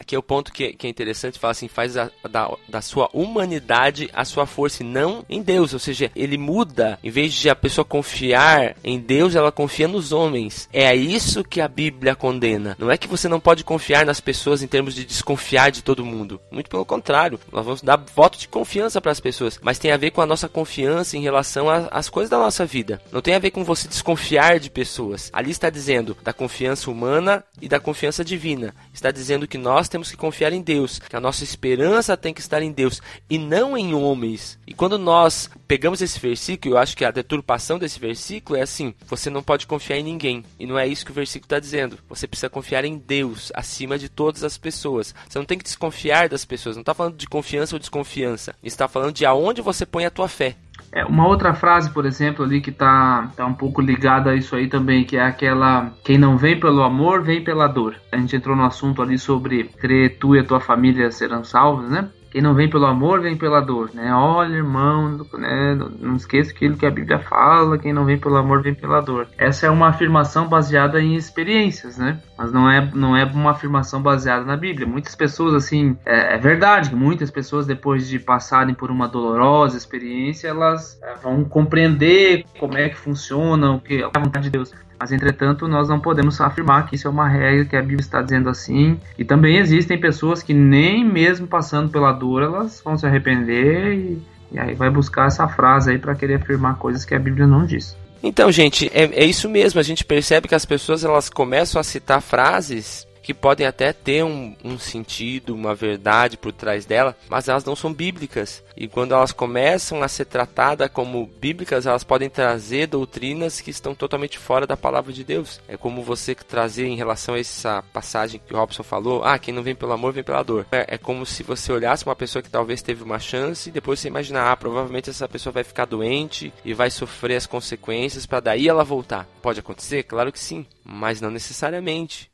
Aqui 0.00 0.16
é 0.16 0.18
o 0.18 0.22
ponto 0.22 0.50
que, 0.50 0.72
que 0.72 0.86
é 0.86 0.90
interessante, 0.90 1.38
fala 1.38 1.52
assim, 1.52 1.68
faz 1.68 1.94
a, 1.94 2.10
da, 2.28 2.50
da 2.66 2.80
sua 2.80 3.10
humanidade 3.12 4.08
a 4.14 4.24
sua 4.24 4.46
força 4.46 4.82
e 4.82 4.86
não 4.86 5.22
em 5.28 5.42
Deus. 5.42 5.74
Ou 5.74 5.78
seja, 5.78 6.10
ele 6.16 6.38
muda, 6.38 6.98
em 7.04 7.10
vez 7.10 7.34
de 7.34 7.50
a 7.50 7.54
pessoa 7.54 7.84
confiar 7.84 8.76
em 8.82 8.98
Deus, 8.98 9.34
ela 9.34 9.52
confia 9.52 9.86
nos 9.86 10.10
homens. 10.10 10.70
É 10.72 10.96
isso 10.96 11.44
que 11.44 11.60
a 11.60 11.68
Bíblia 11.68 12.16
condena. 12.16 12.74
Não 12.78 12.90
é 12.90 12.96
que 12.96 13.06
você 13.06 13.28
não 13.28 13.38
pode 13.38 13.62
confiar 13.62 14.06
nas 14.06 14.20
pessoas 14.20 14.62
em 14.62 14.66
termos 14.66 14.94
de 14.94 15.04
desconfiar 15.04 15.70
de 15.70 15.82
todo 15.82 16.04
mundo. 16.04 16.40
Muito 16.50 16.70
pelo 16.70 16.84
contrário, 16.86 17.38
nós 17.52 17.64
vamos 17.64 17.82
dar 17.82 18.02
voto 18.14 18.38
de 18.38 18.48
confiança 18.48 19.02
para 19.02 19.12
as 19.12 19.20
pessoas. 19.20 19.60
Mas 19.62 19.78
tem 19.78 19.92
a 19.92 19.98
ver 19.98 20.12
com 20.12 20.22
a 20.22 20.26
nossa 20.26 20.48
confiança 20.48 21.18
em 21.18 21.22
relação 21.22 21.66
às 21.90 22.08
coisas 22.08 22.30
da 22.30 22.38
nossa 22.38 22.64
vida. 22.64 23.02
Não 23.12 23.20
tem 23.20 23.34
a 23.34 23.38
ver 23.38 23.50
com 23.50 23.64
você 23.64 23.86
desconfiar 23.86 24.58
de 24.58 24.70
pessoas. 24.70 25.28
Ali 25.30 25.50
está 25.50 25.68
dizendo 25.68 26.16
da 26.22 26.32
confiança 26.32 26.90
humana 26.90 27.44
e 27.60 27.68
da 27.68 27.78
confiança 27.78 28.24
divina. 28.24 28.74
Está 28.94 29.10
dizendo 29.10 29.46
que 29.46 29.58
nós 29.58 29.89
temos 29.90 30.10
que 30.10 30.16
confiar 30.16 30.52
em 30.52 30.62
Deus, 30.62 30.98
que 30.98 31.16
a 31.16 31.20
nossa 31.20 31.44
esperança 31.44 32.16
tem 32.16 32.32
que 32.32 32.40
estar 32.40 32.62
em 32.62 32.72
Deus 32.72 33.02
e 33.28 33.38
não 33.38 33.76
em 33.76 33.94
homens. 33.94 34.58
E 34.66 34.72
quando 34.72 34.98
nós 34.98 35.50
pegamos 35.66 36.00
esse 36.00 36.18
versículo, 36.18 36.74
eu 36.74 36.78
acho 36.78 36.96
que 36.96 37.04
a 37.04 37.10
deturpação 37.10 37.78
desse 37.78 38.00
versículo 38.00 38.58
é 38.58 38.62
assim: 38.62 38.94
você 39.06 39.28
não 39.28 39.42
pode 39.42 39.66
confiar 39.66 39.98
em 39.98 40.04
ninguém. 40.04 40.44
E 40.58 40.66
não 40.66 40.78
é 40.78 40.86
isso 40.86 41.04
que 41.04 41.10
o 41.10 41.14
versículo 41.14 41.46
está 41.46 41.58
dizendo. 41.58 41.98
Você 42.08 42.26
precisa 42.26 42.48
confiar 42.48 42.84
em 42.84 42.96
Deus 42.96 43.52
acima 43.54 43.98
de 43.98 44.08
todas 44.08 44.44
as 44.44 44.56
pessoas. 44.56 45.14
Você 45.28 45.38
não 45.38 45.46
tem 45.46 45.58
que 45.58 45.64
desconfiar 45.64 46.28
das 46.28 46.44
pessoas. 46.44 46.76
Não 46.76 46.82
está 46.82 46.94
falando 46.94 47.16
de 47.16 47.26
confiança 47.26 47.74
ou 47.74 47.80
desconfiança. 47.80 48.54
Está 48.62 48.88
falando 48.88 49.12
de 49.12 49.26
aonde 49.26 49.60
você 49.60 49.84
põe 49.84 50.06
a 50.06 50.10
tua 50.10 50.28
fé. 50.28 50.56
É, 50.92 51.04
uma 51.04 51.26
outra 51.26 51.54
frase, 51.54 51.90
por 51.90 52.04
exemplo, 52.04 52.44
ali 52.44 52.60
que 52.60 52.72
tá, 52.72 53.30
tá 53.36 53.46
um 53.46 53.54
pouco 53.54 53.80
ligada 53.80 54.30
a 54.30 54.34
isso 54.34 54.56
aí 54.56 54.68
também, 54.68 55.04
que 55.04 55.16
é 55.16 55.22
aquela 55.22 55.92
quem 56.04 56.18
não 56.18 56.36
vem 56.36 56.58
pelo 56.58 56.82
amor, 56.82 57.22
vem 57.22 57.42
pela 57.44 57.68
dor. 57.68 57.94
A 58.10 58.16
gente 58.16 58.34
entrou 58.34 58.56
no 58.56 58.64
assunto 58.64 59.00
ali 59.00 59.18
sobre 59.18 59.64
crer 59.64 60.18
tu 60.18 60.34
e 60.34 60.40
a 60.40 60.44
tua 60.44 60.60
família 60.60 61.10
serão 61.10 61.44
salvos, 61.44 61.88
né? 61.88 62.08
quem 62.30 62.40
não 62.40 62.54
vem 62.54 62.70
pelo 62.70 62.86
amor 62.86 63.20
vem 63.20 63.36
pela 63.36 63.60
dor, 63.60 63.90
né? 63.92 64.14
Olha, 64.14 64.54
irmão, 64.54 65.26
né? 65.36 65.74
não 65.98 66.14
esqueça 66.14 66.52
aquilo 66.52 66.76
que 66.76 66.86
a 66.86 66.90
Bíblia 66.90 67.18
fala, 67.18 67.76
quem 67.76 67.92
não 67.92 68.04
vem 68.04 68.18
pelo 68.18 68.36
amor 68.36 68.62
vem 68.62 68.74
pela 68.74 69.00
dor. 69.00 69.26
Essa 69.36 69.66
é 69.66 69.70
uma 69.70 69.88
afirmação 69.88 70.48
baseada 70.48 71.00
em 71.00 71.16
experiências, 71.16 71.98
né? 71.98 72.20
Mas 72.40 72.52
não 72.52 72.70
é, 72.70 72.90
não 72.94 73.14
é 73.14 73.22
uma 73.26 73.50
afirmação 73.50 74.00
baseada 74.00 74.46
na 74.46 74.56
Bíblia. 74.56 74.86
Muitas 74.86 75.14
pessoas, 75.14 75.52
assim, 75.52 75.94
é, 76.06 76.36
é 76.36 76.38
verdade 76.38 76.88
que 76.88 76.96
muitas 76.96 77.30
pessoas, 77.30 77.66
depois 77.66 78.08
de 78.08 78.18
passarem 78.18 78.74
por 78.74 78.90
uma 78.90 79.06
dolorosa 79.06 79.76
experiência, 79.76 80.48
elas 80.48 80.98
é, 81.02 81.16
vão 81.22 81.44
compreender 81.44 82.46
como 82.58 82.78
é 82.78 82.88
que 82.88 82.96
funciona, 82.96 83.72
o 83.72 83.78
que 83.78 84.00
é 84.00 84.04
a 84.04 84.18
vontade 84.18 84.44
de 84.44 84.50
Deus. 84.50 84.72
Mas, 84.98 85.12
entretanto, 85.12 85.68
nós 85.68 85.90
não 85.90 86.00
podemos 86.00 86.40
afirmar 86.40 86.86
que 86.86 86.94
isso 86.94 87.06
é 87.06 87.10
uma 87.10 87.28
regra 87.28 87.66
que 87.66 87.76
a 87.76 87.82
Bíblia 87.82 88.00
está 88.00 88.22
dizendo 88.22 88.48
assim. 88.48 88.98
E 89.18 89.24
também 89.24 89.58
existem 89.58 90.00
pessoas 90.00 90.42
que, 90.42 90.54
nem 90.54 91.04
mesmo 91.04 91.46
passando 91.46 91.90
pela 91.90 92.10
dor, 92.10 92.42
elas 92.42 92.80
vão 92.82 92.96
se 92.96 93.06
arrepender 93.06 93.92
e, 93.92 94.22
e 94.50 94.58
aí 94.58 94.74
vai 94.74 94.88
buscar 94.88 95.26
essa 95.26 95.46
frase 95.46 95.90
aí 95.90 95.98
para 95.98 96.14
querer 96.14 96.36
afirmar 96.36 96.78
coisas 96.78 97.04
que 97.04 97.14
a 97.14 97.18
Bíblia 97.18 97.46
não 97.46 97.66
diz. 97.66 97.99
Então, 98.22 98.52
gente, 98.52 98.90
é, 98.94 99.04
é 99.22 99.24
isso 99.24 99.48
mesmo. 99.48 99.80
A 99.80 99.82
gente 99.82 100.04
percebe 100.04 100.48
que 100.48 100.54
as 100.54 100.64
pessoas 100.64 101.04
elas 101.04 101.30
começam 101.30 101.80
a 101.80 101.84
citar 101.84 102.20
frases 102.20 103.06
que 103.30 103.34
podem 103.34 103.64
até 103.64 103.92
ter 103.92 104.24
um, 104.24 104.56
um, 104.64 104.76
sentido, 104.76 105.54
uma 105.54 105.72
verdade 105.72 106.36
por 106.36 106.52
trás 106.52 106.84
dela, 106.84 107.16
mas 107.28 107.48
elas 107.48 107.64
não 107.64 107.76
são 107.76 107.92
bíblicas. 107.92 108.60
E 108.76 108.88
quando 108.88 109.14
elas 109.14 109.30
começam 109.30 110.02
a 110.02 110.08
ser 110.08 110.24
tratadas 110.24 110.90
como 110.92 111.30
bíblicas, 111.40 111.86
elas 111.86 112.02
podem 112.02 112.28
trazer 112.28 112.88
doutrinas 112.88 113.60
que 113.60 113.70
estão 113.70 113.94
totalmente 113.94 114.36
fora 114.36 114.66
da 114.66 114.76
palavra 114.76 115.12
de 115.12 115.22
Deus. 115.22 115.60
É 115.68 115.76
como 115.76 116.02
você 116.02 116.34
trazer 116.34 116.86
em 116.86 116.96
relação 116.96 117.36
a 117.36 117.38
essa 117.38 117.84
passagem 117.92 118.40
que 118.44 118.52
o 118.52 118.56
Robson 118.56 118.82
falou: 118.82 119.22
ah, 119.22 119.38
quem 119.38 119.54
não 119.54 119.62
vem 119.62 119.76
pelo 119.76 119.92
amor 119.92 120.12
vem 120.12 120.24
pela 120.24 120.42
dor. 120.42 120.66
É, 120.72 120.96
é 120.96 120.98
como 120.98 121.24
se 121.24 121.44
você 121.44 121.72
olhasse 121.72 122.04
uma 122.04 122.16
pessoa 122.16 122.42
que 122.42 122.50
talvez 122.50 122.82
teve 122.82 123.04
uma 123.04 123.20
chance 123.20 123.68
e 123.68 123.72
depois 123.72 124.00
você 124.00 124.08
imaginar: 124.08 124.50
ah, 124.50 124.56
provavelmente 124.56 125.08
essa 125.08 125.28
pessoa 125.28 125.52
vai 125.52 125.62
ficar 125.62 125.84
doente 125.84 126.52
e 126.64 126.74
vai 126.74 126.90
sofrer 126.90 127.36
as 127.36 127.46
consequências 127.46 128.26
para 128.26 128.40
daí 128.40 128.66
ela 128.66 128.82
voltar. 128.82 129.28
Pode 129.40 129.60
acontecer? 129.60 130.02
Claro 130.02 130.32
que 130.32 130.40
sim, 130.40 130.66
mas 130.84 131.20
não 131.20 131.30
necessariamente. 131.30 132.29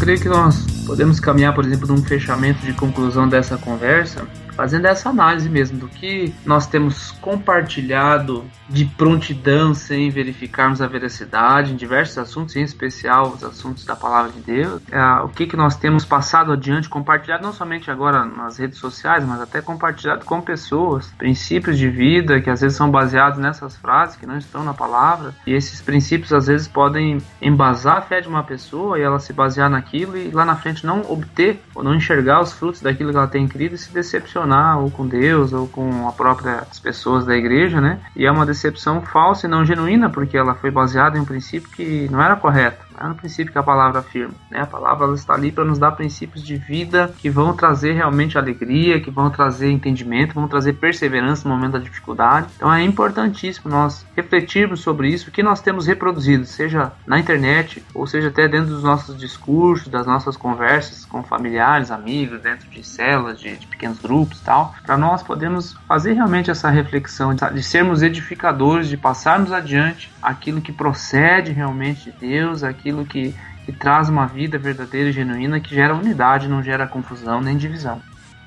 Creio 0.00 0.18
que 0.18 0.30
nós 0.30 0.64
podemos 0.86 1.20
caminhar, 1.20 1.54
por 1.54 1.62
exemplo, 1.62 1.86
num 1.86 2.02
fechamento 2.02 2.64
de 2.64 2.72
conclusão 2.72 3.28
dessa 3.28 3.58
conversa, 3.58 4.26
fazendo 4.60 4.84
essa 4.84 5.08
análise 5.08 5.48
mesmo 5.48 5.78
do 5.78 5.88
que 5.88 6.34
nós 6.44 6.66
temos 6.66 7.12
compartilhado 7.12 8.44
de 8.68 8.84
prontidão 8.84 9.72
sem 9.72 10.10
verificarmos 10.10 10.82
a 10.82 10.86
veracidade 10.86 11.72
em 11.72 11.76
diversos 11.76 12.18
assuntos, 12.18 12.54
em 12.56 12.62
especial 12.62 13.28
os 13.28 13.42
assuntos 13.42 13.86
da 13.86 13.96
palavra 13.96 14.30
de 14.30 14.40
Deus. 14.40 14.82
É, 14.92 15.02
o 15.22 15.28
que, 15.28 15.46
que 15.46 15.56
nós 15.56 15.76
temos 15.76 16.04
passado 16.04 16.52
adiante, 16.52 16.90
compartilhado 16.90 17.42
não 17.42 17.54
somente 17.54 17.90
agora 17.90 18.26
nas 18.26 18.58
redes 18.58 18.78
sociais, 18.78 19.24
mas 19.24 19.40
até 19.40 19.62
compartilhado 19.62 20.26
com 20.26 20.42
pessoas, 20.42 21.06
princípios 21.16 21.78
de 21.78 21.88
vida 21.88 22.38
que 22.42 22.50
às 22.50 22.60
vezes 22.60 22.76
são 22.76 22.90
baseados 22.90 23.38
nessas 23.38 23.74
frases 23.76 24.16
que 24.16 24.26
não 24.26 24.36
estão 24.36 24.62
na 24.62 24.74
palavra. 24.74 25.34
E 25.46 25.54
esses 25.54 25.80
princípios 25.80 26.34
às 26.34 26.48
vezes 26.48 26.68
podem 26.68 27.16
embasar 27.40 27.96
a 27.96 28.02
fé 28.02 28.20
de 28.20 28.28
uma 28.28 28.44
pessoa 28.44 28.98
e 28.98 29.02
ela 29.02 29.18
se 29.18 29.32
basear 29.32 29.70
naquilo 29.70 30.18
e 30.18 30.30
lá 30.30 30.44
na 30.44 30.54
frente 30.54 30.84
não 30.84 31.00
obter 31.10 31.62
ou 31.74 31.82
não 31.82 31.94
enxergar 31.94 32.42
os 32.42 32.52
frutos 32.52 32.82
daquilo 32.82 33.10
que 33.10 33.16
ela 33.16 33.26
tem 33.26 33.48
crido 33.48 33.74
e 33.74 33.78
se 33.78 33.90
decepcionar 33.90 34.49
ou 34.76 34.90
com 34.90 35.06
Deus 35.06 35.52
ou 35.52 35.66
com 35.66 36.08
a 36.08 36.12
própria 36.12 36.66
as 36.70 36.78
pessoas 36.78 37.24
da 37.24 37.36
igreja, 37.36 37.80
né? 37.80 38.00
E 38.14 38.26
é 38.26 38.30
uma 38.30 38.46
decepção 38.46 39.02
falsa 39.02 39.46
e 39.46 39.50
não 39.50 39.64
genuína, 39.64 40.10
porque 40.10 40.36
ela 40.36 40.54
foi 40.54 40.70
baseada 40.70 41.16
em 41.16 41.20
um 41.20 41.24
princípio 41.24 41.70
que 41.70 42.08
não 42.10 42.22
era 42.22 42.36
correto. 42.36 42.89
Um 43.08 43.14
princípio 43.14 43.52
que 43.52 43.58
a 43.58 43.62
palavra 43.62 44.00
afirma. 44.00 44.34
Né? 44.50 44.60
A 44.60 44.66
palavra 44.66 45.12
está 45.14 45.34
ali 45.34 45.50
para 45.50 45.64
nos 45.64 45.78
dar 45.78 45.92
princípios 45.92 46.44
de 46.44 46.56
vida 46.56 47.12
que 47.18 47.30
vão 47.30 47.54
trazer 47.54 47.92
realmente 47.92 48.36
alegria, 48.36 49.00
que 49.00 49.10
vão 49.10 49.30
trazer 49.30 49.70
entendimento, 49.70 50.34
vão 50.34 50.48
trazer 50.48 50.74
perseverança 50.74 51.48
no 51.48 51.54
momento 51.54 51.72
da 51.72 51.78
dificuldade. 51.78 52.48
Então 52.56 52.72
é 52.72 52.82
importantíssimo 52.82 53.70
nós 53.70 54.06
refletirmos 54.16 54.80
sobre 54.80 55.08
isso, 55.08 55.30
que 55.30 55.42
nós 55.42 55.60
temos 55.60 55.86
reproduzido, 55.86 56.44
seja 56.44 56.92
na 57.06 57.18
internet 57.18 57.82
ou 57.94 58.06
seja 58.06 58.28
até 58.28 58.46
dentro 58.48 58.70
dos 58.70 58.82
nossos 58.82 59.16
discursos, 59.16 59.88
das 59.88 60.06
nossas 60.06 60.36
conversas 60.36 61.04
com 61.04 61.22
familiares, 61.22 61.90
amigos, 61.90 62.40
dentro 62.40 62.68
de 62.68 62.86
células, 62.86 63.40
de, 63.40 63.56
de 63.56 63.66
pequenos 63.66 63.98
grupos 63.98 64.40
e 64.40 64.44
tal, 64.44 64.74
para 64.84 64.96
nós 64.96 65.22
podermos 65.22 65.74
fazer 65.86 66.12
realmente 66.12 66.50
essa 66.50 66.68
reflexão 66.68 67.34
de, 67.34 67.54
de 67.54 67.62
sermos 67.62 68.02
edificadores 68.02 68.88
de 68.88 68.96
passarmos 68.96 69.52
adiante 69.52 70.10
aquilo 70.22 70.60
que 70.60 70.72
procede 70.72 71.52
realmente 71.52 72.10
de 72.10 72.12
Deus, 72.12 72.62
aquilo 72.62 72.89
que, 73.04 73.34
que 73.64 73.72
traz 73.72 74.08
uma 74.08 74.26
vida 74.26 74.58
verdadeira 74.58 75.10
e 75.10 75.12
genuína, 75.12 75.60
que 75.60 75.74
gera 75.74 75.94
unidade, 75.94 76.48
não 76.48 76.62
gera 76.62 76.86
confusão 76.86 77.40
nem 77.40 77.56
divisão. 77.56 78.00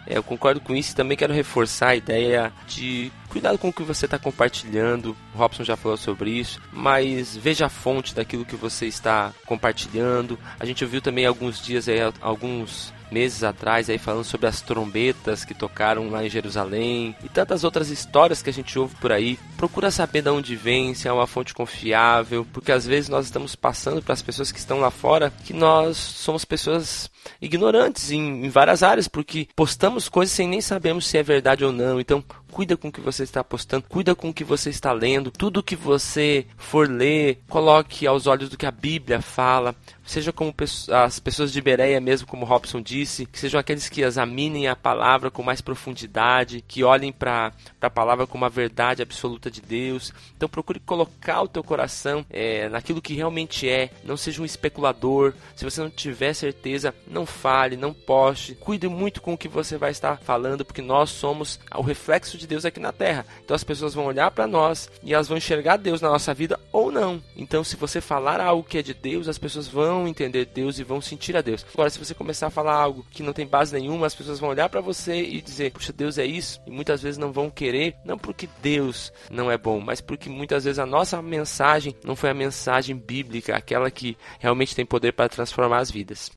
É, 0.05 0.17
eu 0.17 0.23
concordo 0.23 0.59
com 0.59 0.75
isso 0.75 0.91
e 0.91 0.95
também 0.95 1.17
quero 1.17 1.33
reforçar 1.33 1.89
a 1.89 1.95
ideia 1.95 2.51
de 2.67 3.11
cuidado 3.29 3.57
com 3.57 3.69
o 3.69 3.73
que 3.73 3.83
você 3.83 4.05
está 4.05 4.19
compartilhando. 4.19 5.15
O 5.33 5.37
Robson 5.37 5.63
já 5.63 5.77
falou 5.77 5.97
sobre 5.97 6.31
isso, 6.31 6.61
mas 6.71 7.37
veja 7.37 7.67
a 7.67 7.69
fonte 7.69 8.13
daquilo 8.13 8.45
que 8.45 8.55
você 8.55 8.85
está 8.85 9.31
compartilhando. 9.45 10.37
A 10.59 10.65
gente 10.65 10.83
ouviu 10.83 11.01
também 11.01 11.25
alguns 11.25 11.61
dias 11.61 11.87
aí, 11.87 11.99
alguns 12.21 12.93
meses 13.13 13.43
atrás 13.43 13.89
aí 13.89 13.97
falando 13.97 14.23
sobre 14.23 14.47
as 14.47 14.59
trombetas 14.59 15.45
que 15.45 15.53
tocaram 15.53 16.09
lá 16.09 16.25
em 16.25 16.29
Jerusalém 16.29 17.15
e 17.23 17.29
tantas 17.29 17.63
outras 17.63 17.89
histórias 17.89 18.41
que 18.41 18.49
a 18.49 18.53
gente 18.53 18.77
ouve 18.77 18.95
por 18.95 19.11
aí. 19.11 19.37
Procura 19.55 19.91
saber 19.91 20.23
de 20.23 20.29
onde 20.29 20.55
vem, 20.55 20.93
se 20.95 21.07
é 21.07 21.13
uma 21.13 21.27
fonte 21.27 21.53
confiável, 21.53 22.45
porque 22.51 22.71
às 22.71 22.85
vezes 22.85 23.09
nós 23.09 23.25
estamos 23.25 23.55
passando 23.55 24.01
para 24.01 24.13
as 24.13 24.21
pessoas 24.21 24.51
que 24.51 24.59
estão 24.59 24.79
lá 24.79 24.89
fora 24.89 25.31
que 25.45 25.53
nós 25.53 25.95
somos 25.95 26.43
pessoas 26.43 27.09
ignorantes 27.41 28.11
em, 28.11 28.45
em 28.45 28.49
várias 28.49 28.81
áreas, 28.81 29.07
porque 29.07 29.47
postamos 29.55 30.09
coisas 30.09 30.35
sem 30.35 30.47
nem 30.47 30.61
sabermos 30.61 31.07
se 31.07 31.17
é 31.17 31.23
verdade 31.23 31.63
ou 31.63 31.71
não. 31.71 31.99
Então, 31.99 32.23
cuida 32.53 32.77
com 32.77 32.89
o 32.89 32.91
que 32.91 33.01
você 33.01 33.23
está 33.23 33.43
postando, 33.43 33.85
cuida 33.89 34.13
com 34.13 34.29
o 34.29 34.33
que 34.33 34.43
você 34.43 34.69
está 34.69 34.91
lendo, 34.91 35.31
tudo 35.31 35.63
que 35.63 35.75
você 35.75 36.45
for 36.55 36.87
ler, 36.87 37.39
coloque 37.49 38.05
aos 38.05 38.27
olhos 38.27 38.47
do 38.47 38.57
que 38.57 38.67
a 38.67 38.71
Bíblia 38.71 39.23
fala, 39.23 39.75
seja 40.05 40.31
como 40.31 40.53
as 40.91 41.19
pessoas 41.19 41.51
de 41.51 41.61
Bereia 41.61 41.99
mesmo, 41.99 42.27
como 42.27 42.45
Robson 42.45 42.81
disse, 42.81 43.25
que 43.25 43.39
sejam 43.39 43.59
aqueles 43.59 43.89
que 43.89 44.01
examinem 44.01 44.67
a 44.67 44.75
palavra 44.75 45.31
com 45.31 45.41
mais 45.41 45.61
profundidade, 45.61 46.63
que 46.67 46.83
olhem 46.83 47.11
para 47.11 47.51
a 47.81 47.89
palavra 47.89 48.27
como 48.27 48.45
a 48.45 48.49
verdade 48.49 49.01
absoluta 49.01 49.49
de 49.49 49.61
Deus. 49.61 50.13
Então 50.35 50.49
procure 50.49 50.79
colocar 50.79 51.41
o 51.41 51.47
teu 51.47 51.63
coração 51.63 52.25
é, 52.29 52.69
naquilo 52.69 53.01
que 53.01 53.15
realmente 53.15 53.67
é, 53.67 53.89
não 54.03 54.17
seja 54.17 54.41
um 54.41 54.45
especulador. 54.45 55.33
Se 55.55 55.65
você 55.65 55.81
não 55.81 55.89
tiver 55.89 56.33
certeza, 56.33 56.93
não 57.07 57.25
fale, 57.25 57.77
não 57.77 57.93
poste. 57.93 58.55
Cuide 58.55 58.87
muito 58.87 59.21
com 59.21 59.33
o 59.33 59.37
que 59.37 59.47
você 59.47 59.77
vai 59.77 59.91
estar 59.91 60.17
falando, 60.17 60.65
porque 60.65 60.81
nós 60.81 61.09
somos 61.09 61.59
o 61.75 61.81
reflexo 61.81 62.37
de 62.37 62.42
Deus 62.47 62.65
aqui 62.65 62.79
na 62.79 62.91
terra. 62.91 63.25
Então 63.43 63.55
as 63.55 63.63
pessoas 63.63 63.93
vão 63.93 64.05
olhar 64.05 64.31
para 64.31 64.47
nós 64.47 64.89
e 65.01 65.13
elas 65.13 65.27
vão 65.27 65.37
enxergar 65.37 65.77
Deus 65.77 66.01
na 66.01 66.09
nossa 66.09 66.33
vida 66.33 66.59
ou 66.71 66.91
não. 66.91 67.21
Então 67.35 67.63
se 67.63 67.75
você 67.75 68.01
falar 68.01 68.41
algo 68.41 68.63
que 68.63 68.77
é 68.77 68.81
de 68.81 68.93
Deus, 68.93 69.27
as 69.27 69.37
pessoas 69.37 69.67
vão 69.67 70.07
entender 70.07 70.45
Deus 70.45 70.79
e 70.79 70.83
vão 70.83 71.01
sentir 71.01 71.35
a 71.35 71.41
Deus. 71.41 71.65
Agora 71.73 71.89
se 71.89 71.99
você 71.99 72.13
começar 72.13 72.47
a 72.47 72.51
falar 72.51 72.75
algo 72.75 73.05
que 73.11 73.23
não 73.23 73.33
tem 73.33 73.47
base 73.47 73.73
nenhuma, 73.73 74.07
as 74.07 74.15
pessoas 74.15 74.39
vão 74.39 74.49
olhar 74.49 74.69
para 74.69 74.81
você 74.81 75.21
e 75.21 75.41
dizer: 75.41 75.71
"Puxa, 75.71 75.93
Deus 75.93 76.17
é 76.17 76.25
isso", 76.25 76.61
e 76.65 76.71
muitas 76.71 77.01
vezes 77.01 77.17
não 77.17 77.31
vão 77.31 77.49
querer, 77.49 77.95
não 78.05 78.17
porque 78.17 78.47
Deus 78.61 79.11
não 79.29 79.51
é 79.51 79.57
bom, 79.57 79.79
mas 79.79 80.01
porque 80.01 80.29
muitas 80.29 80.63
vezes 80.63 80.79
a 80.79 80.85
nossa 80.85 81.21
mensagem 81.21 81.95
não 82.03 82.15
foi 82.15 82.29
a 82.29 82.33
mensagem 82.33 82.95
bíblica, 82.95 83.55
aquela 83.55 83.89
que 83.91 84.17
realmente 84.39 84.75
tem 84.75 84.85
poder 84.85 85.13
para 85.13 85.29
transformar 85.29 85.79
as 85.79 85.91
vidas. 85.91 86.31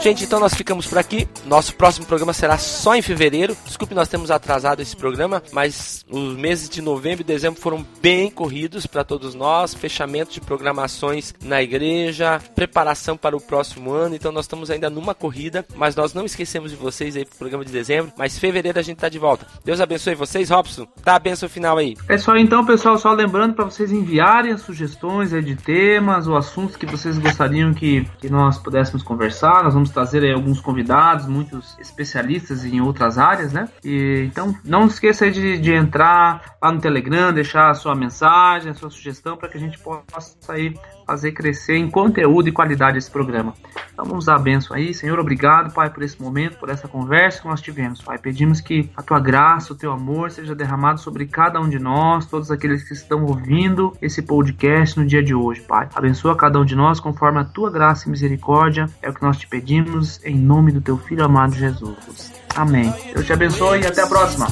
Gente, 0.00 0.24
então 0.24 0.38
nós 0.38 0.54
ficamos 0.54 0.86
por 0.86 0.96
aqui. 0.96 1.28
Nosso 1.44 1.74
próximo 1.74 2.06
programa 2.06 2.32
será 2.32 2.56
só 2.56 2.94
em 2.94 3.02
fevereiro. 3.02 3.56
Desculpe, 3.64 3.96
nós 3.96 4.06
temos 4.06 4.30
atrasado 4.30 4.80
esse 4.80 4.96
programa, 4.96 5.42
mas 5.52 6.06
os 6.08 6.36
meses 6.36 6.68
de 6.68 6.80
novembro 6.80 7.22
e 7.22 7.24
dezembro 7.24 7.60
foram 7.60 7.84
bem 8.00 8.30
corridos 8.30 8.86
para 8.86 9.02
todos 9.02 9.34
nós. 9.34 9.74
Fechamento 9.74 10.32
de 10.32 10.40
programações 10.40 11.34
na 11.42 11.60
igreja, 11.60 12.40
preparação 12.54 13.16
para 13.16 13.36
o 13.36 13.40
próximo 13.40 13.90
ano. 13.92 14.14
Então 14.14 14.30
nós 14.30 14.44
estamos 14.44 14.70
ainda 14.70 14.88
numa 14.88 15.16
corrida, 15.16 15.66
mas 15.74 15.96
nós 15.96 16.14
não 16.14 16.24
esquecemos 16.24 16.70
de 16.70 16.76
vocês 16.76 17.16
aí 17.16 17.24
pro 17.24 17.36
programa 17.36 17.64
de 17.64 17.72
dezembro. 17.72 18.12
Mas 18.16 18.38
fevereiro 18.38 18.78
a 18.78 18.82
gente 18.82 18.98
tá 18.98 19.08
de 19.08 19.18
volta. 19.18 19.46
Deus 19.64 19.80
abençoe 19.80 20.14
vocês, 20.14 20.48
Robson. 20.48 20.86
Tá 21.02 21.16
a 21.16 21.18
benção 21.18 21.48
final 21.48 21.76
aí. 21.76 21.96
É 22.08 22.16
só 22.16 22.36
então, 22.36 22.64
pessoal, 22.64 22.96
só 22.98 23.12
lembrando 23.12 23.54
para 23.54 23.64
vocês 23.64 23.90
enviarem 23.90 24.52
as 24.52 24.60
sugestões 24.60 25.30
de 25.30 25.56
temas 25.56 26.28
ou 26.28 26.36
assuntos 26.36 26.76
que 26.76 26.86
vocês 26.86 27.18
gostariam 27.18 27.74
que, 27.74 28.08
que 28.20 28.30
nós 28.30 28.58
pudéssemos 28.58 29.02
conversar. 29.02 29.64
Nós 29.64 29.74
vamos 29.74 29.87
vamos 29.88 29.90
trazer 29.90 30.22
aí 30.22 30.32
alguns 30.32 30.60
convidados, 30.60 31.26
muitos 31.26 31.76
especialistas 31.78 32.64
em 32.64 32.80
outras 32.80 33.18
áreas, 33.18 33.52
né? 33.52 33.68
E, 33.84 34.24
então 34.26 34.54
não 34.64 34.86
esqueça 34.86 35.30
de, 35.30 35.58
de 35.58 35.72
entrar 35.72 36.56
lá 36.62 36.72
no 36.72 36.80
Telegram, 36.80 37.32
deixar 37.32 37.70
a 37.70 37.74
sua 37.74 37.94
mensagem, 37.94 38.70
a 38.70 38.74
sua 38.74 38.90
sugestão 38.90 39.36
para 39.36 39.48
que 39.48 39.56
a 39.56 39.60
gente 39.60 39.78
possa 39.78 40.36
sair 40.40 40.78
fazer 41.08 41.32
crescer 41.32 41.76
em 41.76 41.90
conteúdo 41.90 42.50
e 42.50 42.52
qualidade 42.52 42.98
esse 42.98 43.10
programa. 43.10 43.54
Então 43.94 44.04
vamos 44.04 44.26
dar 44.26 44.36
a 44.36 44.38
benção 44.38 44.76
aí. 44.76 44.92
Senhor, 44.92 45.18
obrigado, 45.18 45.72
Pai, 45.72 45.88
por 45.88 46.02
esse 46.02 46.20
momento, 46.20 46.58
por 46.58 46.68
essa 46.68 46.86
conversa 46.86 47.40
que 47.40 47.48
nós 47.48 47.62
tivemos, 47.62 48.02
Pai. 48.02 48.18
Pedimos 48.18 48.60
que 48.60 48.90
a 48.94 49.02
tua 49.02 49.18
graça, 49.18 49.72
o 49.72 49.76
teu 49.76 49.90
amor 49.90 50.30
seja 50.30 50.54
derramado 50.54 51.00
sobre 51.00 51.24
cada 51.26 51.58
um 51.58 51.68
de 51.68 51.78
nós, 51.78 52.26
todos 52.26 52.50
aqueles 52.50 52.86
que 52.86 52.92
estão 52.92 53.24
ouvindo 53.24 53.96
esse 54.02 54.20
podcast 54.20 55.00
no 55.00 55.06
dia 55.06 55.22
de 55.22 55.34
hoje, 55.34 55.62
Pai. 55.62 55.88
Abençoa 55.94 56.36
cada 56.36 56.60
um 56.60 56.64
de 56.64 56.76
nós 56.76 57.00
conforme 57.00 57.40
a 57.40 57.44
tua 57.44 57.70
graça 57.70 58.06
e 58.06 58.10
misericórdia. 58.10 58.86
É 59.00 59.08
o 59.08 59.14
que 59.14 59.22
nós 59.22 59.38
te 59.38 59.48
pedimos 59.78 60.20
em 60.24 60.36
nome 60.36 60.72
do 60.72 60.80
teu 60.80 60.98
filho 60.98 61.24
amado 61.24 61.54
Jesus. 61.54 62.32
Amém. 62.54 62.92
Deus 63.14 63.26
te 63.26 63.32
abençoe 63.32 63.80
e 63.80 63.86
até 63.86 64.02
a 64.02 64.06
próxima. 64.06 64.48